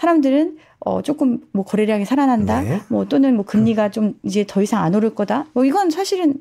[0.00, 2.62] 사람들은 어 조금 뭐 거래량이 살아난다.
[2.62, 2.80] 네.
[2.88, 5.46] 뭐 또는 뭐 금리가 좀 이제 더 이상 안 오를 거다.
[5.52, 6.34] 뭐 이건 사실은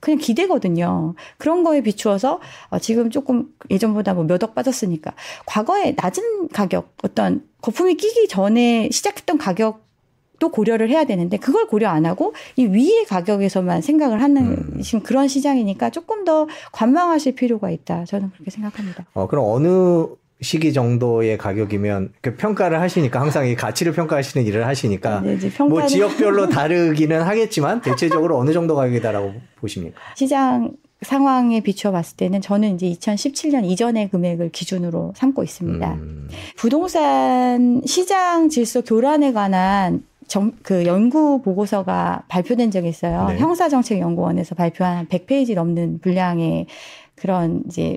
[0.00, 1.14] 그냥 기대거든요.
[1.38, 5.14] 그런 거에 비추어서 어, 지금 조금 예전보다 뭐 몇 억 빠졌으니까
[5.46, 12.06] 과거에 낮은 가격 어떤 거품이 끼기 전에 시작했던 가격도 고려를 해야 되는데 그걸 고려 안
[12.06, 14.42] 하고 이 위의 가격에서만 생각을 하는
[14.74, 14.82] 음.
[14.82, 18.04] 지금 그런 시장이니까 조금 더 관망하실 필요가 있다.
[18.04, 19.06] 저는 그렇게 생각합니다.
[19.14, 20.06] 어, 그럼 어느
[20.42, 25.86] 시기 정도의 가격이면 그 평가를 하시니까 항상 이 가치를 평가하시는 일을 하시니까 네, 평가는 뭐
[25.86, 29.98] 지역별로 다르기는 하겠지만 대체적으로 어느 정도 가격이다라고 보십니까?
[30.14, 30.72] 시장
[31.02, 35.92] 상황에 비추어 봤을 때는 저는 이제 2017년 이전의 금액을 기준으로 삼고 있습니다.
[35.94, 43.28] 음, 부동산 시장 질서 교란에 관한 정, 그 연구 보고서가 발표된 적이 있어요.
[43.28, 43.38] 네.
[43.38, 46.66] 형사정책연구원에서 발표한 100페이지 넘는 분량의
[47.14, 47.96] 그런 이제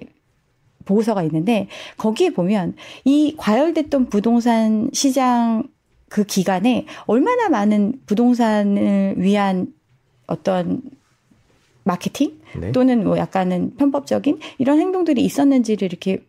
[0.90, 2.76] 보고서가 있는데 거기에 보면
[3.06, 5.64] 이 과열됐던 부동산 시장
[6.10, 9.68] 그 기간에 얼마나 많은 부동산을 위한
[10.26, 10.82] 어떤
[11.84, 12.72] 마케팅 네.
[12.72, 16.24] 또는 뭐 약간은 편법적인 이런 행동들이 있었는지를 이렇게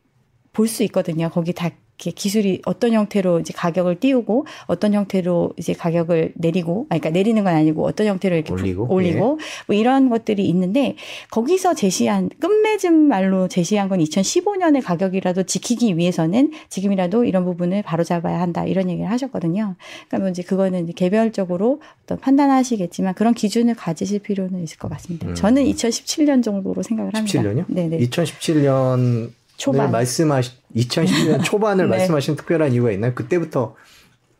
[0.52, 1.30] 볼 수 있거든요.
[1.30, 7.00] 거기 다 이렇게 기술이 어떤 형태로 이제 가격을 띄우고 어떤 형태로 이제 가격을 내리고, 아니,
[7.00, 10.96] 그러니까 내리는 건 아니고 어떤 형태로 이렇게 올리고, 올리고 뭐 이런 것들이 있는데
[11.30, 18.64] 거기서 제시한 끝맺음 말로 제시한 건 2015년의 가격이라도 지키기 위해서는 지금이라도 이런 부분을 바로잡아야 한다
[18.64, 19.74] 이런 얘기를 하셨거든요.
[20.08, 25.28] 그러니까 뭐 이제 그거는 이제 개별적으로 어떤 판단하시겠지만 그런 기준을 가지실 필요는 있을 것 같습니다.
[25.28, 25.34] 음.
[25.34, 27.40] 저는 2017년 정도로 생각을 합니다.
[27.40, 27.64] 17년이요?
[27.68, 27.98] 네 네.
[27.98, 29.30] 2017년
[29.60, 29.86] 초반.
[29.86, 31.98] 네, 말씀하신 2010년 초반을 네.
[31.98, 33.14] 말씀하신 특별한 이유가 있나요?
[33.14, 33.76] 그때부터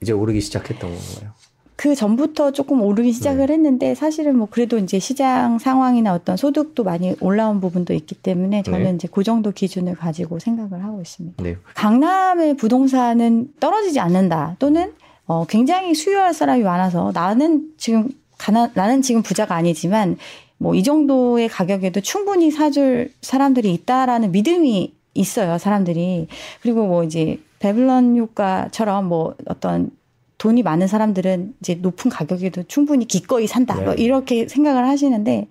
[0.00, 1.32] 이제 오르기 시작했던 건가요?
[1.76, 3.54] 그 전부터 조금 오르기 시작을 네.
[3.54, 8.82] 했는데 사실은 뭐 그래도 이제 시장 상황이나 어떤 소득도 많이 올라온 부분도 있기 때문에 저는
[8.82, 8.92] 네.
[8.94, 11.42] 이제 그 정도 기준을 가지고 생각을 하고 있습니다.
[11.42, 11.56] 네.
[11.74, 14.92] 강남의 부동산은 떨어지지 않는다 또는
[15.26, 20.16] 어, 굉장히 수요할 사람이 많아서 나는 지금 가난 나는 지금 부자가 아니지만
[20.56, 26.28] 뭐 이 정도의 가격에도 충분히 사줄 사람들이 있다라는 믿음이 있어요 사람들이
[26.62, 29.90] 그리고 뭐 이제 베블런 효과처럼 뭐 어떤
[30.38, 33.84] 돈이 많은 사람들은 이제 높은 가격에도 충분히 기꺼이 산다 네.
[33.84, 35.48] 뭐 이렇게 생각을 하시는데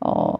[0.00, 0.34] 어.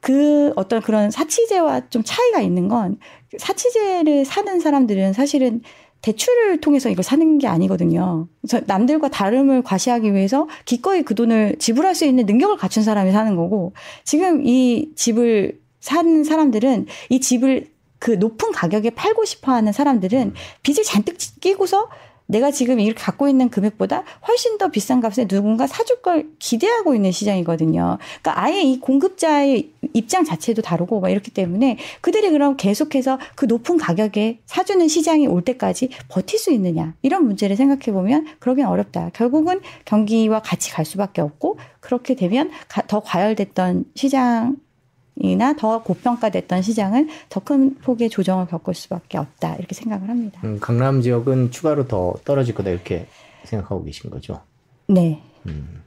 [0.00, 2.98] 그 어떤 그런 사치제와 좀 차이가 있는 건
[3.36, 5.60] 사치제를 사는 사람들은 사실은
[6.02, 8.26] 대출을 통해서 이걸 사는 게 아니거든요.
[8.40, 13.36] 그래서 남들과 다름을 과시하기 위해서 기꺼이 그 돈을 지불할 수 있는 능력을 갖춘 사람이 사는
[13.36, 13.74] 거고
[14.04, 17.68] 지금 이 집을 사는 사람들은 이 집을
[18.00, 20.34] 그 높은 가격에 팔고 싶어 하는 사람들은
[20.64, 21.88] 빚을 잔뜩 끼고서
[22.26, 27.10] 내가 지금 이렇게 갖고 있는 금액보다 훨씬 더 비싼 값에 누군가 사줄 걸 기대하고 있는
[27.10, 27.98] 시장이거든요.
[28.22, 33.78] 그러니까 아예 이 공급자의 입장 자체도 다르고 막 이렇기 때문에 그들이 그럼 계속해서 그 높은
[33.78, 39.10] 가격에 사주는 시장이 올 때까지 버틸 수 있느냐 이런 문제를 생각해 보면 그러긴 어렵다.
[39.12, 44.56] 결국은 경기와 같이 갈 수밖에 없고 그렇게 되면 가- 더 과열됐던 시장
[45.20, 50.40] 이나 더 고평가됐던 시장은 더 큰 폭의 조정을 겪을 수밖에 없다 이렇게 생각을 합니다.
[50.44, 53.06] 음, 강남 지역은 추가로 더 떨어질 거다 이렇게
[53.44, 54.40] 생각하고 계신 거죠.
[54.86, 55.20] 네.
[55.46, 55.82] 음.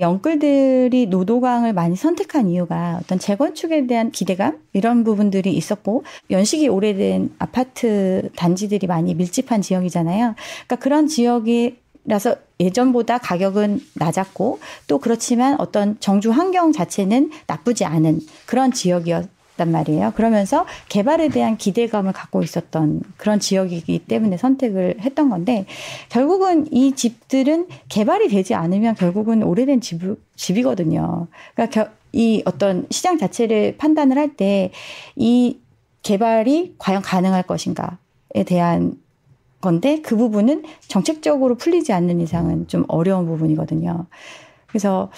[0.00, 8.30] 영끌들이 노도강을 많이 선택한 이유가 어떤 재건축에 대한 기대감 이런 부분들이 있었고 연식이 오래된 아파트
[8.34, 10.34] 단지들이 많이 밀집한 지역이잖아요.
[10.66, 18.20] 그러니까 그런 지역이 라서 예전보다 가격은 낮았고 또 그렇지만 어떤 정주 환경 자체는 나쁘지 않은
[18.46, 19.28] 그런 지역이었.
[19.56, 20.12] 단 말이에요.
[20.16, 25.64] 그러면서 개발에 대한 기대감을 갖고 있었던 그런 지역이기 때문에 선택을 했던 건데
[26.08, 30.00] 결국은 이 집들은 개발이 되지 않으면 결국은 오래된 집,
[30.34, 31.28] 집이거든요.
[31.54, 34.72] 그러니까 겨- 이 어떤 시장 자체를 판단을 할 때
[35.14, 35.60] 이
[36.02, 38.94] 개발이 과연 가능할 것인가에 대한
[39.64, 44.06] 건데 그 부분은 정책적으로 풀리지 않는 이상은 좀 어려운 부분이거든요.
[44.66, 45.10] 그래서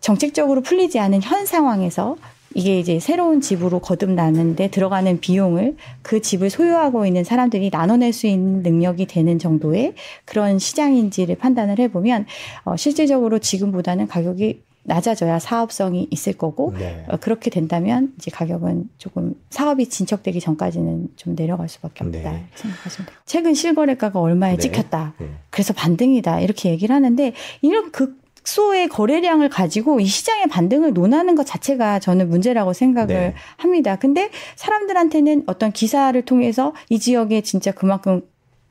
[0.00, 2.16] 정책적으로 풀리지 않은 현 상황에서
[2.54, 8.62] 이게 이제 새로운 집으로 거듭나는데 들어가는 비용을 그 집을 소유하고 있는 사람들이 나눠낼 수 있는
[8.62, 12.26] 능력이 되는 정도의 그런 시장인지를 판단을 해보면
[12.64, 17.04] 어, 실질적으로 지금보다는 가격이 낮아져야 사업성이 있을 거고 네.
[17.08, 22.46] 어, 그렇게 된다면 이제 가격은 조금 사업이 진척되기 전까지는 좀 내려갈 수밖에 없다 네.
[22.54, 23.18] 생각하시면 돼요.
[23.26, 24.58] 최근 실거래가가 얼마에 네.
[24.58, 25.14] 찍혔다.
[25.18, 25.28] 네.
[25.50, 32.00] 그래서 반등이다 이렇게 얘기를 하는데 이런 극소의 거래량을 가지고 이 시장의 반등을 논하는 것 자체가
[32.00, 33.34] 저는 문제라고 생각을 네.
[33.58, 33.96] 합니다.
[33.96, 38.22] 근데 사람들한테는 어떤 기사를 통해서 이 지역에 진짜 그만큼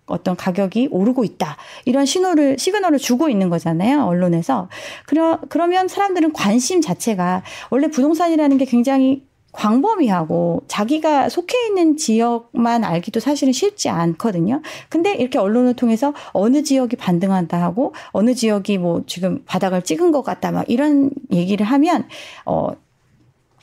[0.07, 1.57] 어떤 가격이 오르고 있다.
[1.85, 4.03] 이런 신호를, 시그널을 주고 있는 거잖아요.
[4.03, 4.69] 언론에서.
[5.05, 13.19] 그러, 그러면 사람들은 관심 자체가 원래 부동산이라는 게 굉장히 광범위하고 자기가 속해 있는 지역만 알기도
[13.19, 14.61] 사실은 쉽지 않거든요.
[14.87, 20.21] 근데 이렇게 언론을 통해서 어느 지역이 반등한다 하고 어느 지역이 뭐 지금 바닥을 찍은 것
[20.21, 22.07] 같다 막 이런 얘기를 하면
[22.45, 22.69] 어,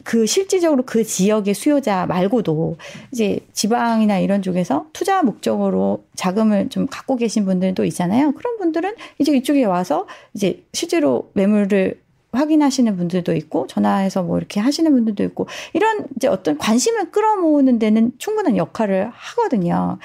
[0.04, 2.76] 그 실질적으로 그 지역의 수요자 말고도
[3.10, 8.32] 이제 지방이나 이런 쪽에서 투자 목적으로 자금을 좀 갖고 계신 분들도 있잖아요.
[8.32, 12.00] 그런 분들은 이제 이쪽에 와서 이제 실제로 매물을
[12.32, 18.12] 확인하시는 분들도 있고 전화해서 뭐 이렇게 하시는 분들도 있고 이런 이제 어떤 관심을 끌어모으는 데는
[18.18, 19.98] 충분한 역할을 하거든요.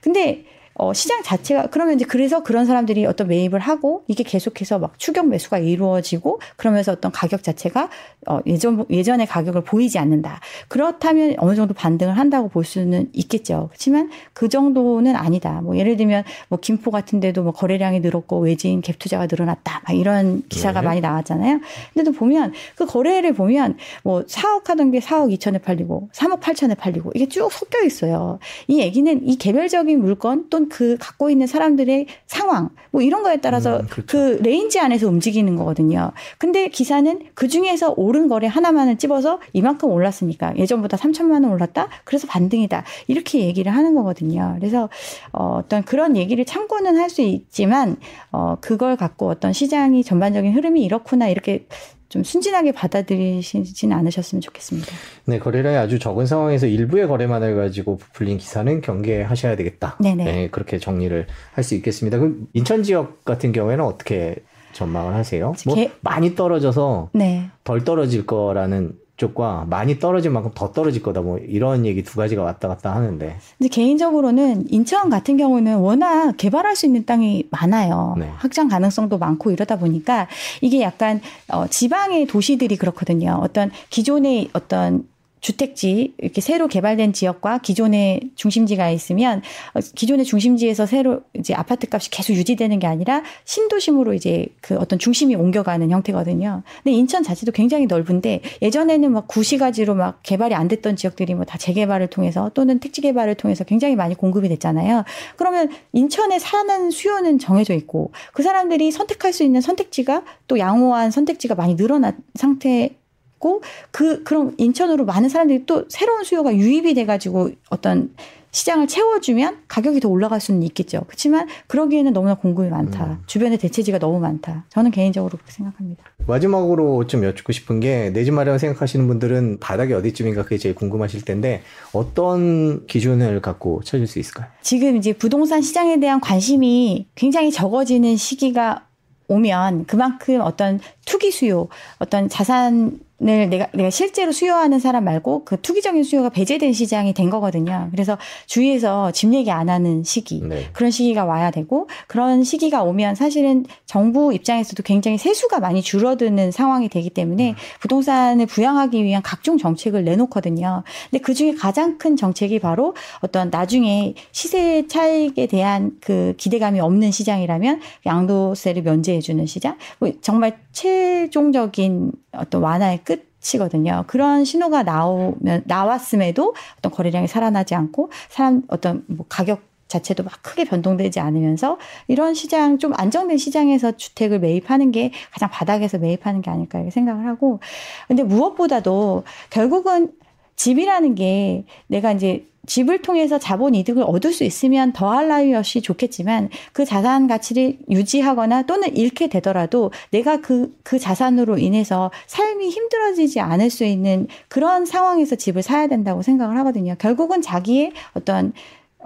[0.00, 0.44] 근데
[0.78, 5.28] 어, 시장 자체가 그러면 이제 그래서 그런 사람들이 어떤 매입을 하고 이게 계속해서 막 추격
[5.28, 7.88] 매수가 이루어지고 그러면서 어떤 가격 자체가
[8.26, 10.40] 어, 예전 예전의 가격을 보이지 않는다.
[10.68, 13.68] 그렇다면 어느 정도 반등을 한다고 볼 수는 있겠죠.
[13.70, 15.60] 그렇지만 그 정도는 아니다.
[15.62, 19.82] 뭐 예를 들면 뭐 김포 같은 데도 뭐 거래량이 늘었고 외지인 갭 투자가 늘어났다.
[19.86, 20.86] 막 이런 기사가 네.
[20.86, 21.60] 많이 나왔잖아요.
[21.94, 27.12] 근데도 보면 그 거래를 보면 뭐 4억 하던 게 4억 2천에 팔리고 3억 8천에 팔리고
[27.14, 28.38] 이게 쭉 섞여 있어요.
[28.68, 33.80] 이 얘기는 이 개별적인 물건 또는 그 갖고 있는 사람들의 상황 뭐 이런 거에 따라서
[33.80, 34.06] 음, 그렇죠.
[34.06, 36.12] 그 range 안에서 움직이는 거거든요.
[36.38, 41.88] 근데 기사는 그 중에서 오른 거래 하나만을 집어서 이만큼 올랐으니까 예전보다 3천만 원 올랐다.
[42.04, 42.84] 그래서 반등이다.
[43.08, 44.54] 이렇게 얘기를 하는 거거든요.
[44.58, 44.88] 그래서
[45.32, 47.96] 어, 어떤 그런 얘기를 참고는 할 수 있지만
[48.32, 51.66] 어, 그걸 갖고 어떤 시장이 전반적인 흐름이 이렇구나 이렇게
[52.08, 54.88] 좀 순진하게 받아들이시지는 않으셨으면 좋겠습니다.
[55.26, 59.96] 네, 거래량이 아주 적은 상황에서 일부의 거래만 해가지고 부풀린 기사는 경계하셔야 되겠다.
[60.00, 60.24] 네네.
[60.24, 62.18] 네, 그렇게 정리를 할 수 있겠습니다.
[62.18, 64.36] 그럼 인천 지역 같은 경우에는 어떻게
[64.72, 65.52] 전망을 하세요?
[65.64, 67.48] 뭐 개- 많이 떨어져서 네.
[67.64, 72.42] 덜 떨어질 거라는 쪽과 많이 떨어진 만큼 더 떨어질 거다 뭐 이런 얘기 두 가지가
[72.42, 78.14] 왔다 갔다 하는데 근데 개인적으로는 인천 같은 경우는 워낙 개발할 수 있는 땅이 많아요.
[78.18, 78.30] 네.
[78.36, 80.28] 확장 가능성도 많고 이러다 보니까
[80.60, 83.38] 이게 약간 어, 지방의 도시들이 그렇거든요.
[83.42, 85.04] 어떤 기존의 어떤
[85.40, 89.42] 주택지 이렇게 새로 개발된 지역과 기존의 중심지가 있으면
[89.74, 94.98] 어, 기존의 중심지에서 새로 이제 아파트 값이 계속 유지되는 게 아니라 신도심으로 이제 그 어떤
[94.98, 96.62] 중심이 옮겨가는 형태거든요.
[96.82, 101.56] 근데 인천 자체도 굉장히 넓은데 예전에는 막 구시가지로 막 개발이 안 됐던 지역들이 뭐 다
[101.56, 105.04] 재개발을 통해서 또는 택지 개발을 통해서 굉장히 많이 공급이 됐잖아요.
[105.36, 111.54] 그러면 인천에 사는 수요는 정해져 있고 그 사람들이 선택할 수 있는 선택지가 또 양호한 선택지가
[111.54, 112.96] 많이 늘어난 상태
[113.38, 113.60] 고
[113.90, 118.10] 그 그런 인천으로 많은 사람들이 또 새로운 수요가 유입이 돼 가지고 어떤
[118.52, 121.02] 시장을 채워주면 가격이 더 올라갈 수는 있겠죠.
[121.06, 123.04] 그렇지만 그러기에는 너무나 공급이 많다.
[123.04, 123.18] 음.
[123.26, 124.64] 주변에 대체지가 너무 많다.
[124.70, 126.02] 저는 개인적으로 그렇게 생각합니다.
[126.26, 131.26] 마지막으로 좀 여쭙고 싶은 게 내 집 마련 생각하시는 분들은 바닥이 어디쯤인가 그게 제일 궁금하실
[131.26, 131.62] 텐데
[131.92, 134.46] 어떤 기준을 갖고 찾을 수 있을까요?
[134.62, 138.86] 지금 이제 부동산 시장에 대한 관심이 굉장히 적어지는 시기가
[139.28, 141.68] 오면 그만큼 어떤 투기 수요,
[141.98, 147.30] 어떤 자산 을 내가 내가 실제로 수요하는 사람 말고 그 투기적인 수요가 배제된 시장이 된
[147.30, 147.88] 거거든요.
[147.90, 150.68] 그래서 주위에서 집 얘기 안 하는 시기 네.
[150.74, 156.90] 그런 시기가 와야 되고 그런 시기가 오면 사실은 정부 입장에서도 굉장히 세수가 많이 줄어드는 상황이
[156.90, 160.82] 되기 때문에 부동산을 부양하기 위한 각종 정책을 내놓거든요.
[161.10, 167.12] 근데 그 중에 가장 큰 정책이 바로 어떤 나중에 시세 차익에 대한 그 기대감이 없는
[167.12, 174.04] 시장이라면 양도세를 면제해주는 시장, 뭐 정말 최종적인 어떤 완화의 끝이거든요.
[174.06, 180.64] 그런 신호가 나오면 나왔음에도 어떤 거래량이 살아나지 않고 사람 어떤 뭐 가격 자체도 막 크게
[180.64, 186.78] 변동되지 않으면서 이런 시장 좀 안정된 시장에서 주택을 매입하는 게 가장 바닥에서 매입하는 게 아닐까
[186.78, 187.60] 이렇게 생각을 하고
[188.06, 190.12] 근데 무엇보다도 결국은
[190.56, 196.50] 집이라는 게 내가 이제 집을 통해서 자본 이득을 얻을 수 있으면 더할 나위 없이 좋겠지만
[196.72, 203.70] 그 자산 가치를 유지하거나 또는 잃게 되더라도 내가 그, 그 자산으로 인해서 삶이 힘들어지지 않을
[203.70, 206.94] 수 있는 그런 상황에서 집을 사야 된다고 생각을 하거든요.
[206.98, 208.52] 결국은 자기의 어떤 어,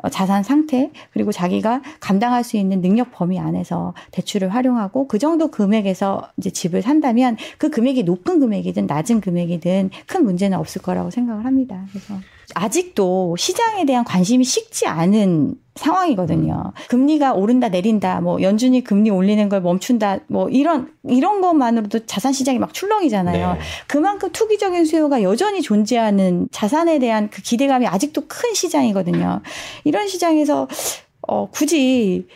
[0.09, 6.31] 자산 상태 그리고 자기가 감당할 수 있는 능력 범위 안에서 대출을 활용하고 그 정도 금액에서
[6.37, 11.85] 이제 집을 산다면 그 금액이 높은 금액이든 낮은 금액이든 큰 문제는 없을 거라고 생각을 합니다.
[11.91, 12.15] 그래서
[12.55, 16.73] 아직도 시장에 대한 관심이 식지 않은 상황이거든요.
[16.89, 22.59] 금리가 오른다 내린다 뭐 연준이 금리 올리는 걸 멈춘다 뭐 이런 이런 것만으로도 자산 시장이
[22.59, 23.53] 막 출렁이잖아요.
[23.55, 23.61] 네.
[23.87, 29.41] 그만큼 투기적인 수요가 여전히 존재하는 자산에 대한 그 기대감이 아직도 큰 시장이거든요.
[29.85, 30.69] 이런 시장에서
[31.23, 32.27] 어 굳이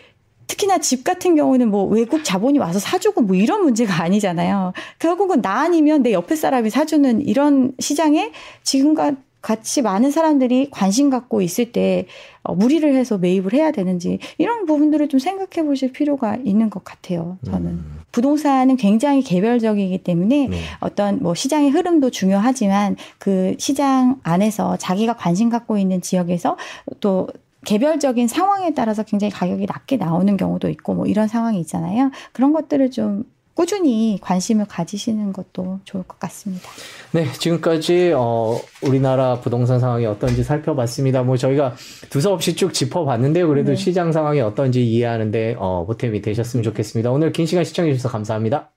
[0.46, 4.72] 특히나 집 같은 경우는 뭐 외국 자본이 와서 사주고 뭐 이런 문제가 아니잖아요.
[4.98, 8.30] 결국은 나 아니면 내 옆에 사람이 사주는 이런 시장에
[8.62, 9.12] 지금과
[9.44, 12.06] 같이 많은 사람들이 관심 갖고 있을 때
[12.42, 17.36] 어, 무리를 해서 매입을 해야 되는지 이런 부분들을 좀 생각해 보실 필요가 있는 것 같아요.
[17.44, 18.00] 저는 음.
[18.10, 20.56] 부동산은 굉장히 개별적이기 때문에 네.
[20.80, 26.56] 어떤 뭐 시장의 흐름도 중요하지만 그 시장 안에서 자기가 관심 갖고 있는 지역에서
[27.00, 27.28] 또
[27.66, 32.10] 개별적인 상황에 따라서 굉장히 가격이 낮게 나오는 경우도 있고 뭐 이런 상황이 있잖아요.
[32.32, 33.24] 그런 것들을 좀
[33.54, 36.68] 꾸준히 관심을 가지시는 것도 좋을 것 같습니다.
[37.12, 41.22] 네, 지금까지 어, 우리나라 부동산 상황이 어떤지 살펴봤습니다.
[41.22, 41.74] 뭐 저희가
[42.10, 43.48] 두서없이 쭉 짚어봤는데요.
[43.48, 43.76] 그래도 네.
[43.76, 47.10] 시장 상황이 어떤지 이해하는데 어, 보탬이 되셨으면 좋겠습니다.
[47.10, 48.73] 오늘 긴 시간 시청해 주셔서 감사합니다.